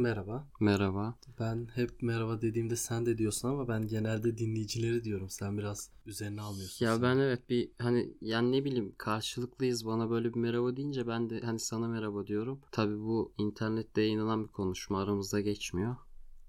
Merhaba. 0.00 0.48
Merhaba. 0.60 1.14
Ben 1.40 1.68
hep 1.74 2.02
merhaba 2.02 2.42
dediğimde 2.42 2.76
sen 2.76 3.06
de 3.06 3.18
diyorsun 3.18 3.48
ama 3.48 3.68
ben 3.68 3.86
genelde 3.86 4.38
dinleyicileri 4.38 5.04
diyorum. 5.04 5.30
Sen 5.30 5.58
biraz 5.58 5.90
üzerine 6.06 6.40
almıyorsun. 6.40 6.86
Ya 6.86 6.94
sen. 6.94 7.02
ben 7.02 7.18
evet 7.18 7.50
bir 7.50 7.70
hani 7.78 8.14
yani 8.20 8.52
ne 8.52 8.64
bileyim 8.64 8.94
karşılıklıyız 8.98 9.86
bana 9.86 10.10
böyle 10.10 10.34
bir 10.34 10.38
merhaba 10.38 10.76
deyince 10.76 11.06
ben 11.06 11.30
de 11.30 11.40
hani 11.40 11.58
sana 11.58 11.88
merhaba 11.88 12.26
diyorum. 12.26 12.60
Tabii 12.72 12.98
bu 12.98 13.32
internette 13.38 14.00
yayınlanan 14.00 14.44
bir 14.44 14.48
konuşma 14.48 15.02
aramızda 15.02 15.40
geçmiyor. 15.40 15.96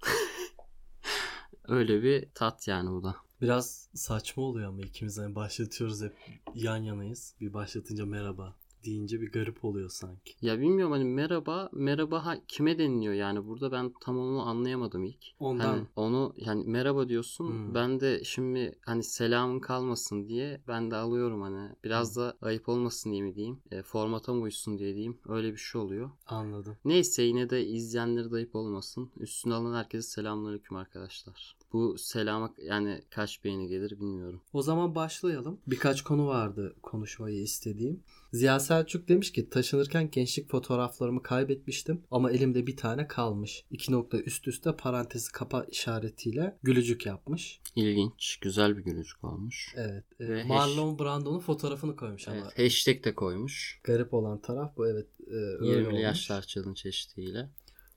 Öyle 1.67 2.03
bir 2.03 2.29
tat 2.35 2.67
yani 2.67 2.91
bu 2.91 3.03
da. 3.03 3.15
Biraz 3.41 3.89
saçma 3.93 4.43
oluyor 4.43 4.69
ama 4.69 4.81
ikimiz 4.81 5.17
hani 5.17 5.35
başlatıyoruz 5.35 6.01
hep 6.01 6.15
yan 6.55 6.77
yanayız. 6.77 7.35
Bir 7.41 7.53
başlatınca 7.53 8.05
merhaba 8.05 8.55
deyince 8.85 9.21
bir 9.21 9.31
garip 9.31 9.65
oluyor 9.65 9.89
sanki. 9.89 10.33
Ya 10.41 10.59
bilmiyorum 10.59 10.91
hani 10.91 11.03
merhaba 11.05 11.69
merhaba 11.73 12.25
ha, 12.25 12.37
kime 12.47 12.77
deniliyor 12.79 13.13
yani 13.13 13.47
burada 13.47 13.71
ben 13.71 13.93
tam 14.01 14.17
onu 14.19 14.41
anlayamadım 14.41 15.03
ilk. 15.03 15.25
Ondan. 15.39 15.65
Hani 15.65 15.83
onu 15.95 16.33
yani 16.37 16.63
merhaba 16.67 17.09
diyorsun 17.09 17.47
Hmm. 17.47 17.75
ben 17.75 17.99
de 17.99 18.23
şimdi 18.23 18.79
hani 18.85 19.03
selamın 19.03 19.59
kalmasın 19.59 20.27
diye 20.27 20.61
ben 20.67 20.91
de 20.91 20.95
alıyorum 20.95 21.41
hani 21.41 21.69
biraz 21.83 22.17
da 22.17 22.37
ayıp 22.41 22.69
olmasın 22.69 23.11
diye 23.11 23.21
mi 23.21 23.35
diyeyim 23.35 23.59
e, 23.71 23.81
formata 23.83 24.33
mı 24.33 24.41
uysun 24.41 24.79
diye 24.79 24.93
diyeyim 24.95 25.17
öyle 25.29 25.51
bir 25.51 25.57
şey 25.57 25.81
oluyor. 25.81 26.09
Anladım. 26.27 26.77
Neyse 26.85 27.23
yine 27.23 27.49
de 27.49 27.65
izleyenleri 27.65 28.31
de 28.31 28.35
ayıp 28.35 28.55
olmasın. 28.55 29.11
Üstüne 29.17 29.53
alan 29.53 29.73
herkese 29.75 30.09
selamünaleyküm 30.09 30.77
arkadaşlar. 30.77 31.57
Bu 31.73 31.97
selama 31.97 32.53
yani 32.63 33.01
kaç 33.09 33.43
beğeni 33.43 33.67
gelir 33.67 33.91
bilmiyorum. 33.91 34.41
O 34.53 34.61
zaman 34.61 34.95
başlayalım. 34.95 35.59
Birkaç 35.67 36.01
konu 36.01 36.27
vardı 36.27 36.75
konuşmayı 36.83 37.41
istediğim. 37.41 38.03
Ziya 38.33 38.59
Selçuk 38.59 39.07
demiş 39.07 39.31
ki 39.31 39.49
taşınırken 39.49 40.11
gençlik 40.11 40.49
fotoğraflarımı 40.49 41.23
kaybetmiştim 41.23 42.01
ama 42.11 42.31
elimde 42.31 42.67
bir 42.67 42.77
tane 42.77 43.07
kalmış. 43.07 43.65
İki 43.71 43.91
nokta 43.91 44.17
üst 44.17 44.47
üste 44.47 44.75
parantezi 44.75 45.31
kapa 45.31 45.63
işaretiyle 45.63 46.57
gülücük 46.63 47.05
yapmış. 47.05 47.59
İlginç, 47.75 48.37
güzel 48.41 48.77
bir 48.77 48.83
gülücük 48.83 49.23
olmuş. 49.23 49.73
Evet. 49.77 50.03
e, 50.19 50.27
Ve 50.29 50.43
Marlon 50.43 50.99
Brando'nun 50.99 51.39
fotoğrafını 51.39 51.95
koymuş 51.95 52.27
ama 52.27 52.37
Evet, 52.37 52.59
hashtag 52.59 53.03
de 53.03 53.15
koymuş. 53.15 53.79
garip 53.83 54.13
olan 54.13 54.41
taraf 54.41 54.77
bu 54.77 54.87
evet. 54.87 55.07
e, 55.27 55.33
öyle 55.35 55.79
20'li 55.79 55.87
olmuş. 55.87 56.01
yaşlar 56.01 56.41
challenge 56.41 56.81
eşliğiyle. 56.85 57.49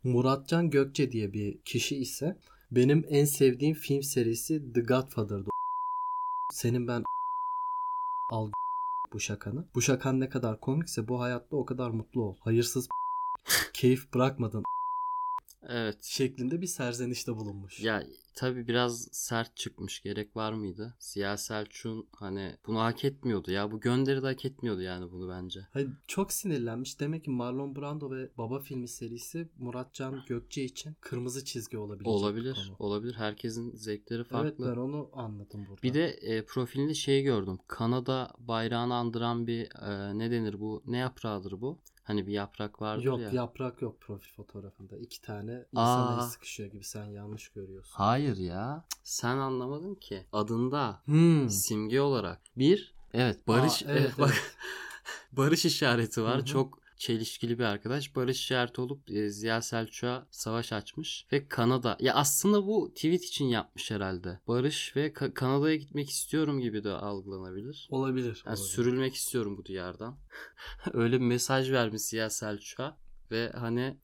Muratcan 0.05 0.71
Gökçe 0.71 1.13
diye 1.13 1.33
bir 1.33 1.59
kişi 1.59 1.97
ise 1.97 2.37
benim 2.71 3.05
en 3.09 3.25
sevdiğim 3.25 3.75
film 3.75 4.03
serisi 4.03 4.73
The 4.73 4.81
Godfather'dı. 4.81 5.51
Senin 6.51 6.89
ben 6.89 7.05
al 8.29 8.51
bu 9.13 9.21
şakanı. 9.21 9.69
Bu 9.75 9.83
şakan 9.83 10.21
ne 10.21 10.29
kadar 10.29 10.61
komikse 10.61 11.09
bu 11.09 11.21
hayatta 11.21 11.57
o 11.57 11.65
kadar 11.65 11.91
mutlu 11.91 12.23
ol. 12.23 12.37
Hayırsız 12.41 12.89
keyif 13.73 14.15
bırakmadın 14.15 14.65
Evet. 15.69 16.05
şeklinde 16.05 16.61
bir 16.61 16.67
serzenişte 16.67 17.37
bulunmuş. 17.37 17.81
Ya 17.81 18.03
tabi 18.35 18.69
biraz 18.69 19.09
sert 19.13 19.57
çıkmış. 19.57 20.03
Gerek 20.03 20.37
var 20.37 20.53
mıydı? 20.53 20.95
Ziya 20.99 21.37
Selçuk'un 21.37 22.07
hani 22.13 22.57
bunu 22.67 22.81
hak 22.81 23.05
etmiyordu 23.05 23.51
ya. 23.51 23.73
Bu 23.73 23.81
gönderi 23.81 24.23
de 24.23 24.27
hak 24.27 24.45
etmiyordu 24.45 24.81
yani 24.81 25.13
bunu 25.13 25.29
bence. 25.29 25.61
Hayır, 25.73 25.89
çok 26.07 26.33
sinirlenmiş. 26.33 27.01
Demek 27.01 27.25
ki 27.25 27.31
Marlon 27.31 27.77
Brando 27.77 28.11
ve 28.11 28.31
Baba 28.39 28.61
filmi 28.61 28.89
serisi 28.89 29.49
Muratcan 29.59 30.23
Gökçe 30.27 30.65
için 30.65 30.97
kırmızı 31.01 31.45
çizgi 31.45 31.79
olabilecek 31.79 32.07
Olabilir. 32.15 32.55
konu. 32.55 32.77
Olabilir. 32.79 33.15
Herkesin 33.15 33.77
zevkleri 33.77 34.21
Evet 34.21 34.31
farklı. 34.31 34.71
ben 34.73 34.77
onu 34.81 35.11
anladım 35.13 35.67
burada. 35.69 35.83
Bir 35.83 35.95
de 35.95 36.05
e, 36.07 36.45
profilinde 36.45 36.95
şey 36.95 37.23
gördüm. 37.23 37.59
Kanada 37.69 38.31
bayrağını 38.39 38.95
andıran 38.95 39.47
bir 39.47 39.69
e, 39.83 40.19
ne 40.19 40.31
denir 40.31 40.61
bu? 40.61 40.83
Ne 40.87 40.97
yaprağıdır 40.99 41.61
bu? 41.61 41.79
Hani 42.05 42.27
bir 42.27 42.33
yaprak 42.33 42.81
vardır 42.83 43.05
Yok 43.05 43.21
ya. 43.21 43.31
yaprak 43.33 43.83
yok 43.83 44.01
profil 44.01 44.33
fotoğrafında. 44.33 44.97
İki 44.99 45.21
tane 45.21 45.65
insan 45.73 46.17
el 46.19 46.23
sıkışıyor 46.23 46.71
gibi 46.71 46.85
sen 46.85 47.05
yanlış 47.05 47.49
görüyorsun. 47.49 47.95
Hayır 47.95 48.37
ya. 48.37 48.85
Sen 49.03 49.37
anlamadın 49.37 49.95
ki. 49.95 50.27
Adında 50.33 51.03
Hmm. 51.05 51.51
simge 51.51 52.01
olarak 52.01 52.41
bir 52.57 52.95
evet 53.15 53.49
barış 53.49 53.83
Aa, 53.83 53.87
evet, 53.89 54.13
eh, 54.17 54.19
bak 54.21 54.31
evet. 54.33 54.57
barış 55.33 55.65
işareti 55.65 56.23
var. 56.23 56.37
Hı 56.37 56.41
hı. 56.41 56.45
Çok 56.47 56.79
çelişkili 57.05 57.59
bir 57.59 57.65
arkadaş. 57.65 58.17
Barış 58.17 58.41
işareti 58.41 58.81
olup 58.81 59.11
e, 59.11 59.31
Ziya 59.31 59.63
Selçuk'a 59.63 60.27
savaş 60.31 60.73
açmış 60.73 61.27
ve 61.33 61.49
Kanada. 61.49 61.97
Ya 62.01 62.15
aslında 62.15 62.67
bu 62.67 62.93
tweet 62.95 63.25
için 63.25 63.45
yapmış 63.45 63.91
herhalde. 63.91 64.41
Barış 64.49 64.97
ve 64.97 65.09
Ka- 65.09 65.35
Kanada'ya 65.35 65.77
gitmek 65.77 66.11
istiyorum 66.11 66.61
gibi 66.61 66.85
de 66.85 66.91
algılanabilir. 66.91 67.89
Olabilir. 67.91 68.43
Yani 68.47 68.55
olabilir. 68.55 68.69
sürülmek 68.69 69.15
istiyorum 69.15 69.57
bu 69.57 69.65
diyardan. 69.65 70.19
Öyle 70.93 71.21
bir 71.21 71.27
mesaj 71.27 71.71
vermiş 71.71 72.03
Ziya 72.03 72.31
Selçuk'a 72.31 72.97
ve 73.31 73.53
hani 73.55 73.99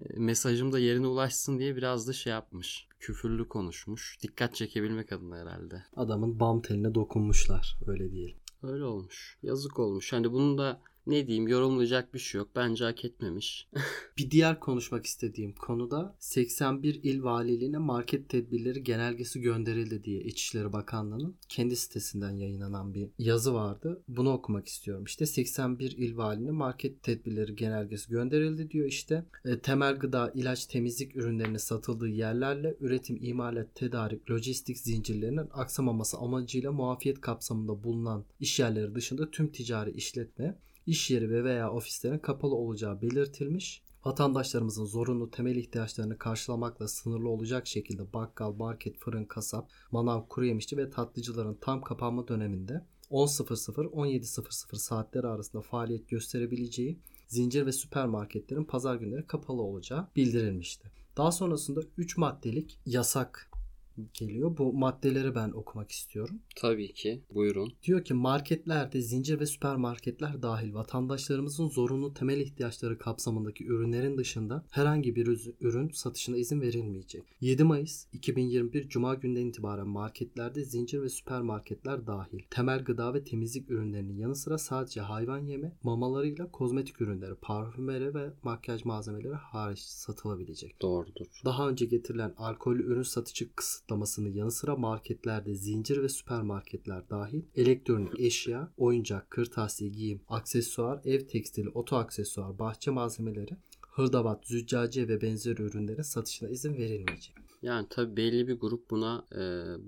e, 0.00 0.18
mesajım 0.18 0.72
da 0.72 0.78
yerine 0.78 1.06
ulaşsın 1.06 1.58
diye 1.58 1.76
biraz 1.76 2.08
da 2.08 2.12
şey 2.12 2.32
yapmış. 2.32 2.88
Küfürlü 3.00 3.48
konuşmuş. 3.48 4.18
Dikkat 4.22 4.54
çekebilmek 4.54 5.12
adına 5.12 5.36
herhalde. 5.36 5.84
Adamın 5.96 6.40
bam 6.40 6.62
teline 6.62 6.94
dokunmuşlar. 6.94 7.78
Öyle 7.86 8.10
diyelim. 8.10 8.36
Öyle 8.62 8.84
olmuş. 8.84 9.38
Yazık 9.42 9.78
olmuş. 9.78 10.12
Hani 10.12 10.32
bunun 10.32 10.58
da 10.58 10.80
ne 11.06 11.26
diyeyim 11.26 11.48
yorumlayacak 11.48 12.14
bir 12.14 12.18
şey 12.18 12.38
yok. 12.38 12.48
Bence 12.56 12.84
hak 12.84 13.04
etmemiş. 13.04 13.68
Bir 14.18 14.30
diğer 14.30 14.60
konuşmak 14.60 15.06
istediğim 15.06 15.54
konuda 15.54 16.16
81 16.18 17.00
il 17.02 17.22
valiliğine 17.22 17.78
market 17.78 18.28
tedbirleri 18.28 18.82
genelgesi 18.82 19.40
gönderildi 19.40 20.04
diye 20.04 20.20
İçişleri 20.20 20.72
Bakanlığı'nın 20.72 21.36
kendi 21.48 21.76
sitesinden 21.76 22.30
yayınlanan 22.30 22.94
bir 22.94 23.08
yazı 23.18 23.54
vardı. 23.54 24.02
Bunu 24.08 24.32
okumak 24.32 24.68
istiyorum. 24.68 25.04
İşte 25.04 25.26
81 25.26 25.90
il 25.90 26.16
valiliğine 26.16 26.50
market 26.50 27.02
tedbirleri 27.02 27.56
genelgesi 27.56 28.10
gönderildi 28.10 28.70
diyor 28.70 28.86
işte. 28.86 29.24
E, 29.44 29.58
temel 29.58 29.96
gıda, 29.96 30.32
ilaç, 30.34 30.66
temizlik 30.66 31.16
ürünlerinin 31.16 31.58
satıldığı 31.58 32.08
yerlerle 32.08 32.76
üretim, 32.80 33.18
imalat, 33.20 33.74
tedarik, 33.74 34.30
lojistik 34.30 34.78
zincirlerinin 34.78 35.48
aksamaması 35.52 36.16
amacıyla 36.18 36.72
muafiyet 36.72 37.20
kapsamında 37.20 37.84
bulunan 37.84 38.24
iş 38.40 38.60
yerleri 38.60 38.94
dışında 38.94 39.30
tüm 39.30 39.48
ticari 39.48 39.90
işletme 39.90 40.58
iş 40.86 41.10
yeri 41.10 41.30
ve 41.30 41.44
veya 41.44 41.72
ofislerin 41.72 42.18
kapalı 42.18 42.54
olacağı 42.54 43.02
belirtilmiş. 43.02 43.82
Vatandaşlarımızın 44.04 44.84
zorunlu 44.84 45.30
temel 45.30 45.56
ihtiyaçlarını 45.56 46.18
karşılamakla 46.18 46.88
sınırlı 46.88 47.28
olacak 47.28 47.66
şekilde 47.66 48.12
bakkal, 48.12 48.52
market, 48.52 48.98
fırın, 48.98 49.24
kasap, 49.24 49.70
manav, 49.90 50.28
kuru 50.28 50.46
yemişçi 50.46 50.76
ve 50.76 50.90
tatlıcıların 50.90 51.58
tam 51.60 51.82
kapanma 51.82 52.28
döneminde 52.28 52.86
10.00-17.00 53.10 54.76
saatleri 54.76 55.26
arasında 55.26 55.62
faaliyet 55.62 56.08
gösterebileceği 56.08 56.98
zincir 57.28 57.66
ve 57.66 57.72
süpermarketlerin 57.72 58.64
pazar 58.64 58.96
günleri 58.96 59.26
kapalı 59.26 59.62
olacağı 59.62 60.08
bildirilmişti. 60.16 60.92
Daha 61.16 61.32
sonrasında 61.32 61.80
3 61.96 62.16
maddelik 62.16 62.78
yasak 62.86 63.51
geliyor. 64.14 64.56
Bu 64.56 64.72
maddeleri 64.72 65.34
ben 65.34 65.50
okumak 65.50 65.90
istiyorum. 65.90 66.40
Tabii 66.56 66.92
ki. 66.92 67.22
Buyurun. 67.34 67.72
Diyor 67.82 68.04
ki 68.04 68.14
marketlerde 68.14 69.00
zincir 69.00 69.40
ve 69.40 69.46
süpermarketler 69.46 70.42
dahil 70.42 70.74
vatandaşlarımızın 70.74 71.68
zorunlu 71.68 72.14
temel 72.14 72.40
ihtiyaçları 72.40 72.98
kapsamındaki 72.98 73.66
ürünlerin 73.66 74.18
dışında 74.18 74.64
herhangi 74.70 75.16
bir 75.16 75.26
ürün 75.60 75.88
satışına 75.88 76.36
izin 76.36 76.60
verilmeyecek. 76.60 77.22
7 77.40 77.64
Mayıs 77.64 78.06
2021 78.12 78.88
Cuma 78.88 79.14
günden 79.14 79.46
itibaren 79.46 79.88
marketlerde 79.88 80.64
zincir 80.64 81.02
ve 81.02 81.08
süpermarketler 81.08 82.06
dahil 82.06 82.40
temel 82.50 82.84
gıda 82.84 83.14
ve 83.14 83.24
temizlik 83.24 83.70
ürünlerinin 83.70 84.16
yanı 84.16 84.36
sıra 84.36 84.58
sadece 84.58 85.00
hayvan 85.00 85.38
yeme, 85.38 85.72
mamalarıyla 85.82 86.50
kozmetik 86.50 87.00
ürünleri, 87.00 87.34
parfümeri 87.34 88.14
ve 88.14 88.30
makyaj 88.42 88.84
malzemeleri 88.84 89.34
hariç 89.34 89.78
satılabilecek. 89.78 90.82
Doğrudur. 90.82 91.26
Daha 91.44 91.68
önce 91.68 91.86
getirilen 91.86 92.34
alkollü 92.36 92.82
ürün 92.82 93.02
satışı 93.02 93.52
kısıtlamasının 93.82 94.34
yanı 94.34 94.50
sıra 94.50 94.76
marketlerde 94.76 95.54
zincir 95.54 96.02
ve 96.02 96.08
süpermarketler 96.08 97.10
dahil 97.10 97.42
elektronik 97.54 98.20
eşya, 98.20 98.72
oyuncak, 98.76 99.30
kırtasiye, 99.30 99.90
giyim, 99.90 100.20
aksesuar, 100.28 101.00
ev 101.04 101.26
tekstili, 101.26 101.68
oto 101.68 101.96
aksesuar, 101.96 102.58
bahçe 102.58 102.90
malzemeleri, 102.90 103.56
hırdavat, 103.88 104.46
züccaciye 104.46 105.08
ve 105.08 105.20
benzeri 105.20 105.62
ürünlerin 105.62 106.02
satışına 106.02 106.48
izin 106.48 106.74
verilmeyecek. 106.74 107.34
Yani 107.62 107.86
tabii 107.90 108.16
belli 108.16 108.48
bir 108.48 108.58
grup 108.60 108.90
buna 108.90 109.26
e, 109.32 109.40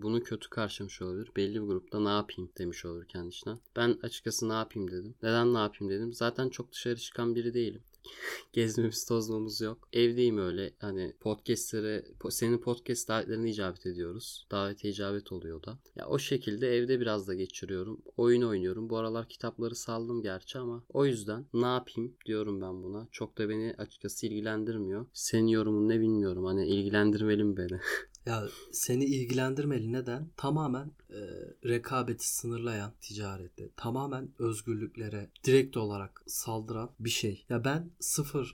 bunu 0.02 0.22
kötü 0.22 0.50
karşılamış 0.50 1.02
olabilir. 1.02 1.30
Belli 1.36 1.54
bir 1.54 1.66
grupta 1.66 2.00
ne 2.00 2.08
yapayım 2.08 2.50
demiş 2.58 2.84
olur 2.84 3.04
kendisinden. 3.04 3.58
Ben 3.76 3.98
açıkçası 4.02 4.48
ne 4.48 4.52
yapayım 4.52 4.90
dedim. 4.90 5.14
Neden 5.22 5.54
ne 5.54 5.58
yapayım 5.58 5.94
dedim. 5.94 6.12
Zaten 6.12 6.48
çok 6.48 6.72
dışarı 6.72 6.96
çıkan 6.96 7.34
biri 7.34 7.54
değilim. 7.54 7.82
Gezmemiz 8.52 9.04
tozmamız 9.04 9.60
yok. 9.60 9.88
Evdeyim 9.92 10.38
öyle. 10.38 10.74
Hani 10.78 11.12
podcastlere 11.20 12.04
po- 12.20 12.30
senin 12.30 12.58
podcast 12.58 13.08
davetlerine 13.08 13.50
icabet 13.50 13.86
ediyoruz. 13.86 14.46
Davete 14.50 14.88
icabet 14.88 15.32
oluyor 15.32 15.62
da. 15.62 15.78
Ya 15.96 16.06
o 16.06 16.18
şekilde 16.18 16.76
evde 16.76 17.00
biraz 17.00 17.28
da 17.28 17.34
geçiriyorum. 17.34 18.02
Oyun 18.16 18.42
oynuyorum. 18.42 18.90
Bu 18.90 18.96
aralar 18.96 19.28
kitapları 19.28 19.74
saldım 19.74 20.22
gerçi 20.22 20.58
ama 20.58 20.84
o 20.88 21.06
yüzden 21.06 21.46
ne 21.54 21.66
yapayım 21.66 22.16
diyorum 22.26 22.60
ben 22.60 22.82
buna. 22.82 23.08
Çok 23.12 23.38
da 23.38 23.48
beni 23.48 23.74
açıkçası 23.78 24.26
ilgilendirmiyor. 24.26 25.06
Senin 25.12 25.46
yorumun 25.46 25.88
ne 25.88 26.00
bilmiyorum. 26.00 26.44
Hani 26.44 26.66
ilgilendirmeli 26.66 27.44
mi 27.44 27.56
beni? 27.56 27.80
Ya 28.26 28.48
seni 28.72 29.04
ilgilendirmeli 29.04 29.92
neden? 29.92 30.28
Tamamen 30.36 30.92
e, 31.10 31.20
rekabeti 31.64 32.34
sınırlayan 32.34 32.92
ticarette, 33.00 33.70
tamamen 33.76 34.28
özgürlüklere 34.38 35.30
direkt 35.44 35.76
olarak 35.76 36.22
saldıran 36.26 36.90
bir 37.00 37.10
şey. 37.10 37.44
Ya 37.48 37.64
ben 37.64 37.90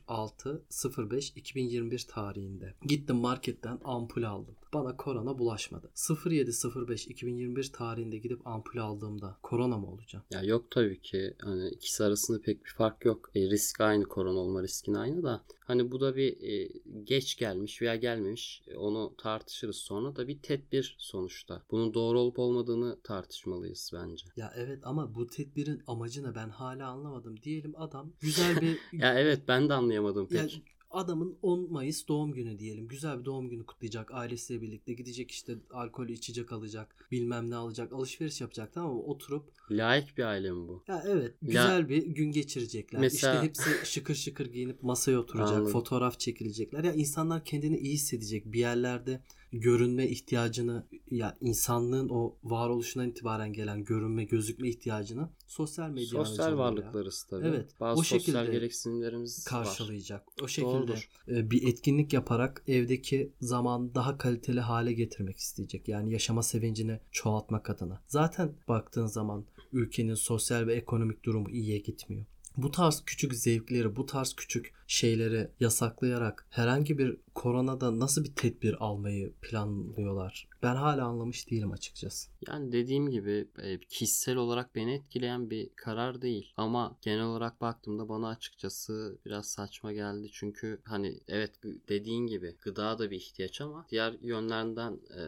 06 0.09 0.63
05 0.99 1.31
2021 1.37 2.07
tarihinde 2.09 2.75
gittim 2.83 3.17
marketten 3.17 3.79
ampul 3.85 4.23
aldım. 4.23 4.57
Bana 4.75 4.97
korona 4.97 5.39
bulaşmadı. 5.39 5.91
07 6.27 6.51
05 6.89 7.07
2021 7.07 7.73
tarihinde 7.73 8.19
gidip 8.19 8.47
ampul 8.47 8.79
aldığımda 8.79 9.37
korona 9.43 9.79
mı 9.79 9.91
olacağım? 9.91 10.25
Ya 10.31 10.43
yok 10.43 10.71
tabii 10.71 11.01
ki. 11.01 11.35
Hani 11.41 11.69
ikisi 11.69 12.05
arasında 12.05 12.41
pek 12.41 12.65
bir 12.65 12.71
fark 12.71 13.05
yok. 13.05 13.31
E, 13.35 13.41
risk 13.41 13.81
aynı, 13.81 14.05
korona 14.05 14.39
olma 14.39 14.63
riskin 14.63 14.95
aynı 14.95 15.23
da. 15.23 15.45
Hani 15.61 15.91
bu 15.91 16.01
da 16.01 16.17
bir 16.17 16.43
e, 16.43 16.69
geç 17.05 17.37
gelmiş 17.37 17.83
veya 17.83 17.97
gelmemiş. 17.97 18.63
E, 18.67 18.77
onu 18.77 19.15
tartışırız 19.19 19.77
sonra 19.77 20.17
da 20.17 20.29
bir 20.29 20.39
tedbir 20.39 20.97
sonuçta. 20.99 21.63
Bunun 21.71 21.95
doğru 21.95 22.21
olup 22.21 22.39
olmadığını 22.39 23.01
tartışmalıyız 23.03 23.91
bence. 23.95 24.27
Ya 24.37 24.53
evet 24.57 24.79
ama 24.83 25.15
bu 25.15 25.27
tedbirin 25.27 25.83
amacı 25.87 26.23
ne 26.23 26.35
ben 26.35 26.49
hala 26.49 26.89
anlamadım. 26.89 27.43
Diyelim 27.43 27.75
adam 27.77 28.13
güzel 28.21 28.61
bir 28.61 28.79
Ya 28.93 29.19
evet 29.19 29.41
ben 29.49 29.69
de 29.69 29.75
anlayamadım 29.75 30.29
pek. 30.29 30.55
Ya 30.55 30.61
adamın 30.91 31.39
10 31.43 31.73
Mayıs 31.73 32.09
doğum 32.09 32.33
günü 32.33 32.59
diyelim. 32.59 32.89
Güzel 32.89 33.21
bir 33.21 33.25
doğum 33.25 33.49
günü 33.51 33.67
kutlayacak 33.67 34.15
ailesiyle 34.15 34.63
birlikte. 34.63 34.93
Gidecek 34.93 35.31
işte 35.31 35.57
alkol 35.71 36.09
içecek 36.09 36.53
alacak. 36.53 37.07
Bilmem 37.11 37.51
ne 37.51 37.57
alacak. 37.57 37.93
Alışveriş 37.93 38.41
yapacak 38.41 38.73
tamam 38.75 38.95
mı? 38.95 39.03
Oturup. 39.03 39.45
Layık 39.71 40.19
bir 40.19 40.23
aile 40.23 40.51
mi 40.51 40.69
bu? 40.69 40.83
Ya 40.89 41.03
evet. 41.07 41.35
Güzel 41.43 41.89
bir 41.89 42.07
gün 42.07 42.33
geçirecekler. 42.33 43.01
Mesela- 43.01 43.35
İşte 43.35 43.47
hepsi 43.47 43.93
şıkır 43.93 44.15
şıkır 44.15 44.47
giyinip 44.47 44.83
masaya 44.83 45.19
oturacak. 45.19 45.49
Anladım. 45.53 45.73
Fotoğraf 45.73 46.19
çekilecekler. 46.21 46.85
Ya 46.85 46.93
insanlar 46.93 47.45
kendini 47.45 47.79
iyi 47.79 47.95
hissedecek. 47.95 48.47
Bir 48.53 48.59
yerlerde 48.61 49.21
görünme 49.53 50.09
ihtiyacını 50.09 50.87
ya 51.11 51.37
insanlığın 51.41 52.09
o 52.09 52.37
varoluşundan 52.45 53.09
itibaren 53.09 53.53
gelen 53.53 53.85
görünme, 53.85 54.25
gözükme 54.25 54.69
ihtiyacını 54.69 55.29
sosyal 55.47 55.91
medya 55.91 56.07
Sosyal 56.07 56.59
varlıklarız 56.59 57.27
tabii. 57.31 57.47
Evet, 57.47 57.71
Bazı 57.81 58.01
o 58.01 58.03
sosyal 58.03 58.19
şekilde 58.19 58.53
gereksinimlerimiz 58.53 59.47
var. 59.53 59.65
karşılayacak. 59.65 60.29
O 60.43 60.49
şekilde 60.49 60.73
Doğrudur. 60.73 61.09
e, 61.29 61.51
bir 61.51 61.69
etkinlik 61.69 62.13
yaparak 62.13 62.63
evdeki 62.67 63.33
zamanı 63.41 63.95
daha 63.95 64.19
kaliteli 64.19 64.61
hale 64.61 64.93
getirmek 64.93 65.37
isteyecek. 65.39 65.89
Yani 65.89 66.13
yaşama 66.13 66.43
sevincini 66.43 67.01
çoğaltmak 67.11 67.71
adına. 67.71 68.03
Zaten 68.07 68.53
baktığın 68.69 69.07
zaman 69.07 69.45
ülkenin 69.73 70.15
sosyal 70.15 70.67
ve 70.67 70.75
ekonomik 70.75 71.25
durumu 71.25 71.51
iyiye 71.51 71.79
gitmiyor. 71.79 72.25
Bu 72.57 72.71
tarz 72.71 73.03
küçük 73.07 73.35
zevkleri, 73.35 73.97
bu 73.97 74.07
tarz 74.07 74.35
küçük 74.35 74.73
şeyleri 74.91 75.51
yasaklayarak 75.61 76.47
herhangi 76.51 76.99
bir 76.99 77.17
koronada 77.35 77.99
nasıl 77.99 78.25
bir 78.25 78.35
tedbir 78.35 78.85
almayı 78.85 79.33
planlıyorlar? 79.43 80.49
Ben 80.63 80.77
hala 80.77 81.05
anlamış 81.05 81.51
değilim 81.51 81.73
açıkçası. 81.73 82.31
Yani 82.49 82.73
dediğim 82.73 83.11
gibi 83.11 83.49
e, 83.63 83.79
kişisel 83.81 84.37
olarak 84.37 84.75
beni 84.75 84.95
etkileyen 84.95 85.51
bir 85.51 85.71
karar 85.77 86.23
değil. 86.23 86.53
Ama 86.57 86.99
genel 87.03 87.25
olarak 87.25 87.61
baktığımda 87.61 88.09
bana 88.09 88.29
açıkçası 88.29 89.19
biraz 89.27 89.47
saçma 89.47 89.93
geldi. 89.93 90.29
Çünkü 90.33 90.81
hani 90.85 91.21
evet 91.29 91.53
dediğin 91.89 92.27
gibi 92.27 92.57
gıda 92.61 92.99
da 92.99 93.11
bir 93.11 93.17
ihtiyaç 93.17 93.61
ama 93.61 93.87
diğer 93.91 94.17
yönlerden 94.23 94.93
e, 94.93 95.23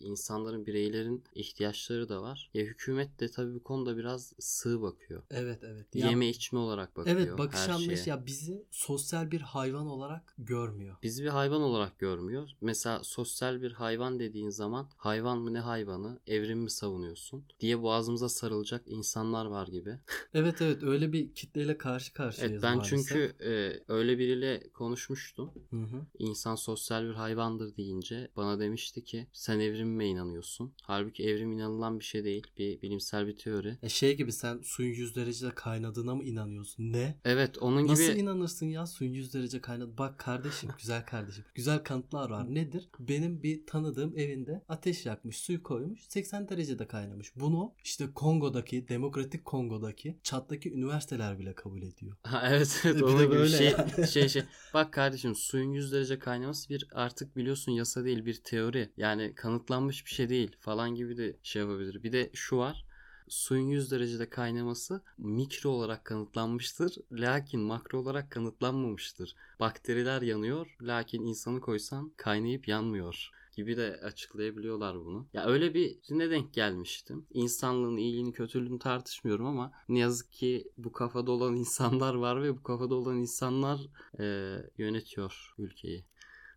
insanların, 0.00 0.66
bireylerin 0.66 1.24
ihtiyaçları 1.34 2.08
da 2.08 2.22
var. 2.22 2.50
Ya 2.54 2.62
hükümet 2.64 3.20
de 3.20 3.28
tabii 3.30 3.54
bu 3.54 3.62
konuda 3.62 3.96
biraz 3.96 4.32
sığ 4.38 4.82
bakıyor. 4.82 5.22
Evet 5.30 5.58
evet. 5.64 5.86
Ya- 5.94 6.08
Yeme 6.08 6.28
içme 6.28 6.58
olarak 6.58 6.96
bakıyor 6.96 7.16
evet 7.16 7.38
bakış 7.38 7.68
anlayışı 7.68 8.08
ya 8.10 8.26
bizi 8.26 8.64
sosyal 8.70 9.07
bir 9.12 9.40
hayvan 9.40 9.86
olarak 9.86 10.34
görmüyor. 10.38 10.96
Bizi 11.02 11.24
bir 11.24 11.28
hayvan 11.28 11.62
olarak 11.62 11.98
görmüyor. 11.98 12.50
Mesela 12.60 13.04
sosyal 13.04 13.62
bir 13.62 13.72
hayvan 13.72 14.18
dediğin 14.18 14.50
zaman 14.50 14.88
hayvan 14.96 15.38
mı 15.38 15.54
ne 15.54 15.60
hayvanı, 15.60 16.20
evrim 16.26 16.58
mi 16.58 16.70
savunuyorsun 16.70 17.44
diye 17.60 17.82
boğazımıza 17.82 18.28
sarılacak 18.28 18.82
insanlar 18.86 19.46
var 19.46 19.66
gibi. 19.68 19.98
Evet 20.34 20.62
evet 20.62 20.82
öyle 20.82 21.12
bir 21.12 21.34
kitleyle 21.34 21.78
karşı 21.78 22.12
karşıyayız 22.12 22.52
Evet 22.52 22.62
ben 22.62 22.76
maalesef. 22.76 23.08
çünkü 23.08 23.44
e, 23.44 23.82
öyle 23.92 24.18
biriyle 24.18 24.62
konuşmuştum. 24.74 25.50
Hı 25.70 25.76
hı. 25.76 26.06
İnsan 26.18 26.54
sosyal 26.54 27.08
bir 27.08 27.14
hayvandır 27.14 27.76
deyince 27.76 28.28
bana 28.36 28.60
demişti 28.60 29.04
ki 29.04 29.26
sen 29.32 29.60
evrime 29.60 30.06
inanıyorsun. 30.06 30.72
Halbuki 30.82 31.24
evrim 31.24 31.52
inanılan 31.52 31.98
bir 31.98 32.04
şey 32.04 32.24
değil. 32.24 32.46
Bir 32.58 32.82
bilimsel 32.82 33.26
bir 33.26 33.36
teori. 33.36 33.78
E 33.82 33.88
şey 33.88 34.16
gibi 34.16 34.32
sen 34.32 34.60
suyun 34.62 34.94
100 34.94 35.16
derecede 35.16 35.50
kaynadığına 35.54 36.14
mı 36.14 36.24
inanıyorsun? 36.24 36.92
Ne? 36.92 37.18
Evet 37.24 37.58
onun 37.58 37.82
gibi 37.82 37.92
Nasıl 37.92 38.16
inanırsın 38.16 38.66
ya 38.66 38.86
suyun 38.98 39.12
100 39.12 39.34
derece 39.34 39.60
kaynadı? 39.60 39.98
Bak 39.98 40.18
kardeşim 40.18 40.70
güzel 40.78 41.06
kardeşim. 41.06 41.44
Güzel 41.54 41.78
kanıtlar 41.78 42.30
var. 42.30 42.54
Nedir? 42.54 42.88
Benim 42.98 43.42
bir 43.42 43.66
tanıdığım 43.66 44.18
evinde 44.18 44.64
ateş 44.68 45.06
yakmış 45.06 45.36
suyu 45.36 45.62
koymuş 45.62 46.00
80 46.08 46.48
derecede 46.48 46.86
kaynamış. 46.86 47.36
Bunu 47.36 47.74
işte 47.84 48.12
Kongo'daki 48.14 48.88
Demokratik 48.88 49.44
Kongo'daki 49.44 50.18
çattaki 50.22 50.72
üniversiteler 50.72 51.38
bile 51.38 51.54
kabul 51.54 51.82
ediyor. 51.82 52.16
Ha, 52.22 52.42
evet 52.50 52.82
evet 52.84 52.96
Bir 52.96 53.18
de 53.18 53.30
böyle 53.30 53.58
şey, 53.58 53.66
yani. 53.70 54.08
şey 54.12 54.28
şey. 54.28 54.42
Bak 54.74 54.92
kardeşim 54.92 55.34
suyun 55.34 55.72
100 55.72 55.92
derece 55.92 56.18
kaynaması 56.18 56.68
bir 56.68 56.88
artık 56.92 57.36
biliyorsun 57.36 57.72
yasa 57.72 58.04
değil 58.04 58.24
bir 58.24 58.40
teori. 58.44 58.92
Yani 58.96 59.34
kanıtlanmış 59.34 60.04
bir 60.06 60.10
şey 60.10 60.28
değil 60.28 60.56
falan 60.60 60.94
gibi 60.94 61.16
de 61.16 61.36
şey 61.42 61.62
yapabilir. 61.62 62.02
Bir 62.02 62.12
de 62.12 62.30
şu 62.34 62.56
var. 62.56 62.87
Suyun 63.28 63.68
100 63.68 63.90
derecede 63.90 64.30
kaynaması 64.30 65.02
mikro 65.18 65.70
olarak 65.70 66.04
kanıtlanmıştır. 66.04 66.96
Lakin 67.12 67.60
makro 67.60 67.98
olarak 67.98 68.30
kanıtlanmamıştır. 68.30 69.34
Bakteriler 69.60 70.22
yanıyor. 70.22 70.76
Lakin 70.80 71.22
insanı 71.22 71.60
koysan 71.60 72.12
kaynayıp 72.16 72.68
yanmıyor 72.68 73.30
gibi 73.58 73.76
de 73.76 74.00
açıklayabiliyorlar 74.02 75.04
bunu. 75.04 75.26
Ya 75.32 75.46
öyle 75.46 75.74
bir 75.74 75.98
ne 76.10 76.30
denk 76.30 76.54
gelmiştim. 76.54 77.26
İnsanlığın 77.30 77.96
iyiliğini 77.96 78.32
kötülüğünü 78.32 78.78
tartışmıyorum 78.78 79.46
ama 79.46 79.72
ne 79.88 79.98
yazık 79.98 80.32
ki 80.32 80.72
bu 80.76 80.92
kafada 80.92 81.32
olan 81.32 81.56
insanlar 81.64 82.14
var 82.14 82.42
ve 82.42 82.56
bu 82.56 82.62
kafada 82.62 82.94
olan 82.94 83.16
insanlar 83.16 83.80
e, 84.20 84.56
yönetiyor 84.78 85.54
ülkeyi. 85.58 86.04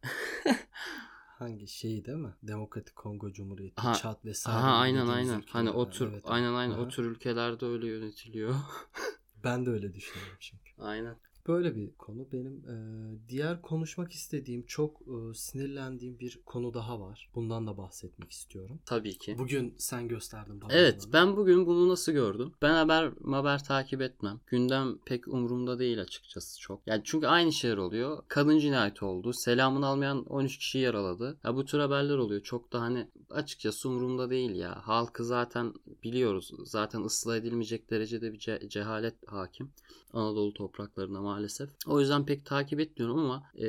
Hangi 1.41 1.67
şey 1.67 2.05
değil 2.05 2.17
mi? 2.17 2.33
Demokratik 2.43 2.95
Kongo 2.95 3.31
Cumhuriyeti, 3.33 3.81
Ha, 3.81 3.93
Çat 3.93 4.25
vesaire. 4.25 4.57
Aha 4.59 4.71
aynen 4.71 5.07
aynen. 5.07 5.39
ülkeler 5.39 5.53
Hani 5.53 5.69
o 5.69 5.89
tür 5.89 6.07
Evet, 6.11 6.23
aynen 6.25 6.53
aynen 6.53 6.73
Aha. 6.73 6.81
o 6.81 6.87
tür 6.87 7.05
ülkelerde 7.05 7.65
öyle 7.65 7.87
yönetiliyor. 7.87 8.55
Ben 9.43 9.65
de 9.65 9.69
öyle 9.69 9.93
düşünüyorum 9.93 10.37
çünkü. 10.39 10.71
aynen. 10.79 11.15
Böyle 11.47 11.75
bir 11.75 11.91
konu. 11.97 12.27
Benim 12.31 12.63
e, 12.69 12.75
diğer 13.29 13.61
konuşmak 13.61 14.11
istediğim, 14.11 14.65
çok 14.65 15.01
e, 15.01 15.33
sinirlendiğim 15.33 16.19
bir 16.19 16.39
konu 16.45 16.73
daha 16.73 16.99
var. 16.99 17.29
Bundan 17.35 17.67
da 17.67 17.77
bahsetmek 17.77 18.31
istiyorum. 18.31 18.79
Tabii 18.85 19.17
ki. 19.17 19.35
Bugün 19.37 19.75
sen 19.77 20.07
gösterdin 20.07 20.61
bana. 20.61 20.73
Evet 20.73 21.01
bunu. 21.05 21.13
ben 21.13 21.37
bugün 21.37 21.65
bunu 21.65 21.89
nasıl 21.89 22.11
gördüm? 22.11 22.53
Ben 22.61 22.73
haber 22.73 23.11
haber 23.31 23.63
takip 23.63 24.01
etmem. 24.01 24.39
Gündem 24.47 24.97
pek 25.05 25.27
umurumda 25.27 25.79
değil 25.79 26.01
açıkçası 26.01 26.59
çok. 26.59 26.81
Yani 26.87 27.01
çünkü 27.03 27.27
aynı 27.27 27.51
şeyler 27.51 27.77
oluyor. 27.77 28.23
Kadın 28.27 28.59
cinayeti 28.59 29.05
oldu. 29.05 29.33
Selamını 29.33 29.87
almayan 29.87 30.25
13 30.25 30.57
kişi 30.57 30.77
yaraladı. 30.77 31.37
Ya 31.43 31.55
bu 31.55 31.65
tür 31.65 31.79
haberler 31.79 32.17
oluyor. 32.17 32.41
Çok 32.41 32.73
da 32.73 32.81
hani 32.81 33.07
açıkçası 33.29 33.89
umurumda 33.89 34.29
değil 34.29 34.55
ya. 34.55 34.87
Halkı 34.87 35.25
zaten 35.25 35.73
biliyoruz. 36.03 36.51
Zaten 36.65 37.01
ıslah 37.01 37.35
edilmeyecek 37.35 37.89
derecede 37.89 38.33
bir 38.33 38.39
ce- 38.39 38.69
cehalet 38.69 39.15
hakim. 39.27 39.71
Anadolu 40.13 40.53
topraklarına 40.53 41.21
maalesef. 41.21 41.69
O 41.87 41.99
yüzden 41.99 42.25
pek 42.25 42.45
takip 42.45 42.79
etmiyorum 42.79 43.19
ama 43.19 43.43
e, 43.55 43.67